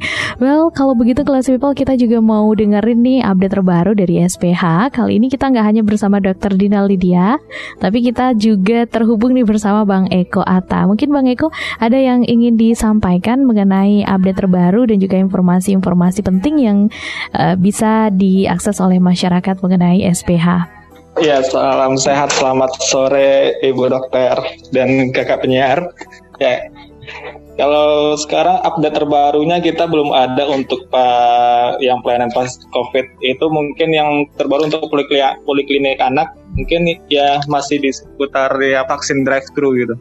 Well, 0.42 0.70
kalau 0.74 0.94
begitu 0.98 1.22
kelas 1.22 1.46
people 1.50 1.74
kita 1.74 1.96
juga 2.00 2.20
mau 2.24 2.54
dengerin 2.54 3.02
nih 3.04 3.20
update 3.22 3.52
terbaru 3.60 3.92
dari 3.94 4.24
SPH. 4.24 4.90
Kali 4.94 5.20
ini 5.20 5.28
kita 5.28 5.50
nggak 5.52 5.66
hanya 5.66 5.82
bersama 5.84 6.18
Dr. 6.18 6.56
Dina 6.56 6.80
Lidi 6.82 7.03
dia. 7.04 7.36
Tapi 7.76 8.00
kita 8.00 8.32
juga 8.32 8.88
terhubung 8.88 9.36
nih 9.36 9.44
bersama 9.44 9.84
Bang 9.84 10.08
Eko 10.08 10.40
Ata. 10.40 10.88
Mungkin 10.88 11.12
Bang 11.12 11.28
Eko 11.28 11.52
ada 11.76 12.00
yang 12.00 12.24
ingin 12.24 12.56
disampaikan 12.56 13.44
mengenai 13.44 14.08
update 14.08 14.40
terbaru 14.40 14.88
dan 14.88 14.96
juga 14.96 15.20
informasi-informasi 15.20 16.24
penting 16.24 16.54
yang 16.64 16.78
uh, 17.36 17.52
bisa 17.60 18.08
diakses 18.08 18.80
oleh 18.80 18.96
masyarakat 18.96 19.60
mengenai 19.60 20.00
SPH. 20.08 20.72
Ya, 21.22 21.38
salam 21.46 21.94
sehat, 21.94 22.34
selamat 22.34 22.74
sore 22.90 23.54
Ibu 23.62 23.86
Dokter 23.86 24.34
dan 24.74 25.14
kakak 25.14 25.46
penyiar. 25.46 25.94
Ya, 26.42 26.66
kalau 27.54 28.18
sekarang 28.18 28.58
update 28.66 28.98
terbarunya 28.98 29.62
kita 29.62 29.86
belum 29.86 30.10
ada 30.10 30.50
untuk 30.50 30.90
pak 30.90 31.78
yang 31.78 32.02
pelayanan 32.02 32.34
pas 32.34 32.50
COVID 32.74 33.22
itu 33.22 33.46
mungkin 33.46 33.94
yang 33.94 34.10
terbaru 34.34 34.66
untuk 34.66 34.90
poliklinik 34.90 36.02
anak 36.02 36.34
mungkin 36.54 36.86
ya 37.10 37.42
masih 37.50 37.82
di 37.82 37.90
seputar 37.90 38.54
ya 38.62 38.86
vaksin 38.86 39.26
drive 39.26 39.46
thru 39.52 39.74
gitu. 39.74 39.94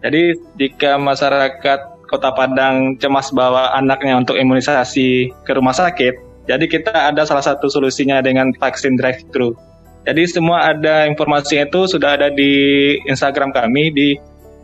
Jadi 0.00 0.38
jika 0.58 0.96
masyarakat 0.96 1.80
Kota 2.06 2.30
Padang 2.30 2.94
cemas 3.02 3.34
bawa 3.34 3.74
anaknya 3.74 4.14
untuk 4.14 4.38
imunisasi 4.38 5.34
ke 5.42 5.52
rumah 5.58 5.74
sakit, 5.74 6.46
jadi 6.46 6.64
kita 6.70 6.94
ada 6.94 7.26
salah 7.26 7.42
satu 7.42 7.66
solusinya 7.66 8.22
dengan 8.22 8.54
vaksin 8.54 8.94
drive 8.94 9.26
thru. 9.34 9.58
Jadi 10.06 10.22
semua 10.30 10.70
ada 10.70 11.02
informasi 11.10 11.66
itu 11.66 11.90
sudah 11.90 12.14
ada 12.14 12.30
di 12.30 12.94
Instagram 13.10 13.50
kami 13.50 13.90
di 13.90 14.08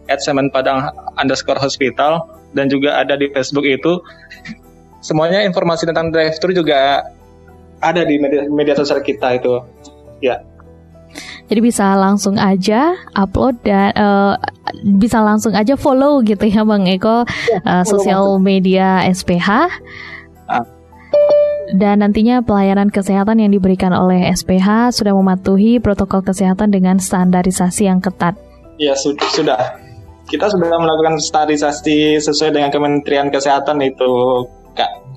@semenpadang 0.07 0.87
underscore 1.19 1.59
hospital 1.59 2.31
dan 2.55 2.71
juga 2.71 3.03
ada 3.03 3.19
di 3.19 3.27
Facebook 3.35 3.67
itu 3.67 3.99
semuanya 5.03 5.43
informasi 5.43 5.91
tentang 5.91 6.15
drive 6.15 6.39
thru 6.39 6.55
juga 6.55 7.03
ada 7.83 8.07
di 8.07 8.23
media, 8.23 8.47
media 8.47 8.79
sosial 8.79 9.03
kita 9.03 9.35
itu 9.35 9.59
ya 10.23 10.39
jadi 11.49 11.61
bisa 11.61 11.97
langsung 11.99 12.37
aja 12.41 12.97
upload 13.13 13.61
dan 13.65 13.93
uh, 13.97 14.35
bisa 14.97 15.21
langsung 15.21 15.53
aja 15.53 15.77
follow 15.77 16.25
gitu 16.25 16.49
ya 16.49 16.65
Bang 16.65 16.89
Eko 16.89 17.25
ya, 17.29 17.59
uh, 17.65 17.85
sosial 17.85 18.41
media 18.41 19.05
SPH 19.09 19.49
ah. 20.49 20.65
dan 21.77 22.01
nantinya 22.01 22.41
pelayanan 22.41 22.89
kesehatan 22.89 23.41
yang 23.41 23.53
diberikan 23.53 23.93
oleh 23.93 24.29
SPH 24.33 24.97
sudah 24.97 25.13
mematuhi 25.13 25.81
protokol 25.81 26.25
kesehatan 26.25 26.73
dengan 26.73 27.01
standarisasi 27.01 27.89
yang 27.89 28.01
ketat. 28.01 28.37
Ya 28.81 28.97
sudah 28.97 29.83
kita 30.33 30.49
sudah 30.49 30.81
melakukan 30.81 31.21
standarisasi 31.21 32.17
sesuai 32.25 32.57
dengan 32.57 32.73
Kementerian 32.73 33.29
Kesehatan 33.29 33.85
itu. 33.85 34.13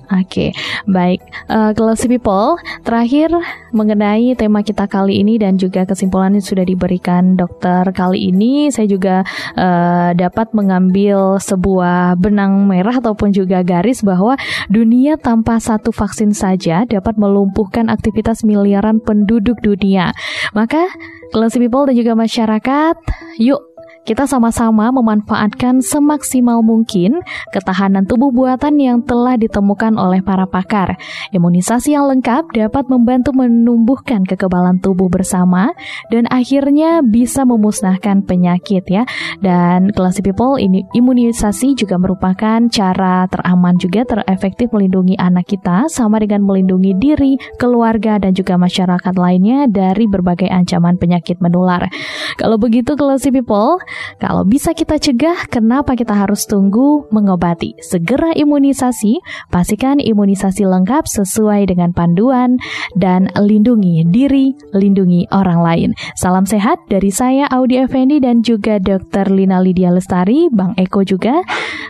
Oke, 0.06 0.22
okay, 0.22 0.50
baik. 0.86 1.18
Uh, 1.50 1.74
Classy 1.74 2.06
People, 2.06 2.62
terakhir 2.86 3.26
mengenai 3.74 4.38
tema 4.38 4.62
kita 4.62 4.86
kali 4.86 5.18
ini 5.18 5.34
dan 5.34 5.58
juga 5.58 5.82
kesimpulannya 5.82 6.38
sudah 6.38 6.62
diberikan 6.62 7.34
dokter 7.34 7.82
kali 7.90 8.30
ini, 8.30 8.70
saya 8.70 8.86
juga 8.86 9.26
uh, 9.58 10.14
dapat 10.14 10.54
mengambil 10.54 11.42
sebuah 11.42 12.22
benang 12.22 12.70
merah 12.70 13.02
ataupun 13.02 13.34
juga 13.34 13.66
garis 13.66 14.06
bahwa 14.06 14.38
dunia 14.70 15.18
tanpa 15.18 15.58
satu 15.58 15.90
vaksin 15.90 16.30
saja 16.30 16.86
dapat 16.86 17.18
melumpuhkan 17.18 17.90
aktivitas 17.90 18.46
miliaran 18.46 19.02
penduduk 19.02 19.58
dunia. 19.58 20.14
Maka, 20.54 20.86
Classy 21.34 21.58
People 21.58 21.90
dan 21.90 21.98
juga 21.98 22.14
masyarakat, 22.14 22.94
yuk 23.42 23.75
kita 24.06 24.22
sama-sama 24.30 24.94
memanfaatkan 24.94 25.82
semaksimal 25.82 26.62
mungkin 26.62 27.18
ketahanan 27.50 28.06
tubuh 28.06 28.30
buatan 28.30 28.78
yang 28.78 29.02
telah 29.02 29.34
ditemukan 29.34 29.98
oleh 29.98 30.22
para 30.22 30.46
pakar. 30.46 30.94
Imunisasi 31.34 31.98
yang 31.98 32.06
lengkap 32.06 32.54
dapat 32.54 32.86
membantu 32.86 33.34
menumbuhkan 33.34 34.22
kekebalan 34.22 34.78
tubuh 34.78 35.10
bersama 35.10 35.74
dan 36.14 36.30
akhirnya 36.30 37.02
bisa 37.02 37.42
memusnahkan 37.42 38.22
penyakit 38.22 38.86
ya. 38.86 39.02
Dan 39.42 39.90
kelas 39.90 40.22
people 40.22 40.54
ini 40.62 40.86
imunisasi 40.94 41.74
juga 41.74 41.98
merupakan 41.98 42.62
cara 42.70 43.26
teraman 43.26 43.74
juga 43.82 44.06
terefektif 44.06 44.70
melindungi 44.70 45.18
anak 45.18 45.50
kita 45.50 45.90
sama 45.90 46.22
dengan 46.22 46.46
melindungi 46.46 46.94
diri, 46.94 47.34
keluarga 47.58 48.22
dan 48.22 48.30
juga 48.38 48.54
masyarakat 48.54 49.14
lainnya 49.18 49.66
dari 49.66 50.06
berbagai 50.06 50.46
ancaman 50.46 50.94
penyakit 50.94 51.42
menular. 51.42 51.90
Kalau 52.38 52.54
begitu 52.54 52.94
kelas 52.94 53.26
people 53.26 53.82
Kalau 54.18 54.42
bisa 54.46 54.72
kita 54.72 54.96
cegah, 54.96 55.48
kenapa 55.48 55.94
kita 55.94 56.12
harus 56.16 56.48
tunggu 56.48 57.06
mengobati? 57.12 57.76
Segera 57.84 58.32
imunisasi, 58.32 59.20
pastikan 59.52 60.00
imunisasi 60.00 60.64
lengkap 60.64 61.04
sesuai 61.04 61.68
dengan 61.70 61.92
panduan 61.92 62.56
dan 62.96 63.28
lindungi 63.36 64.06
diri, 64.08 64.56
lindungi 64.72 65.28
orang 65.32 65.60
lain. 65.60 65.90
Salam 66.16 66.48
sehat 66.48 66.80
dari 66.88 67.12
saya 67.12 67.48
Audi 67.52 67.80
Effendi 67.80 68.18
dan 68.22 68.40
juga 68.40 68.80
Dr. 68.80 69.32
Lina 69.32 69.60
Lydia 69.60 69.92
Lestari, 69.92 70.48
Bang 70.50 70.76
Eko 70.80 71.04
juga. 71.04 71.44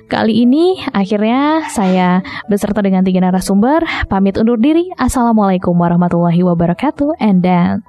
Kali 0.06 0.46
ini 0.46 0.78
akhirnya 0.94 1.66
saya 1.70 2.22
beserta 2.46 2.78
dengan 2.82 3.02
tiga 3.02 3.22
narasumber 3.22 3.82
pamit 4.06 4.38
undur 4.38 4.58
diri. 4.58 4.90
Assalamualaikum 5.00 5.74
warahmatullahi 5.74 6.42
wabarakatuh 6.46 7.18
and 7.18 7.42
then 7.42 7.82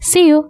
see 0.00 0.32
you. 0.32 0.48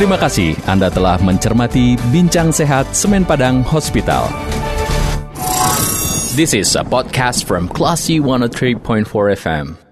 Terima 0.00 0.16
kasih 0.16 0.56
Anda 0.64 0.88
telah 0.88 1.20
mencermati 1.20 1.92
Bincang 2.08 2.56
Sehat 2.56 2.96
Semen 2.96 3.20
Padang 3.20 3.60
Hospital. 3.68 4.32
This 6.32 6.56
is 6.56 6.72
a 6.72 6.80
podcast 6.80 7.44
from 7.44 7.68
Classy 7.68 8.16
103.4 8.16 8.80
FM. 9.36 9.89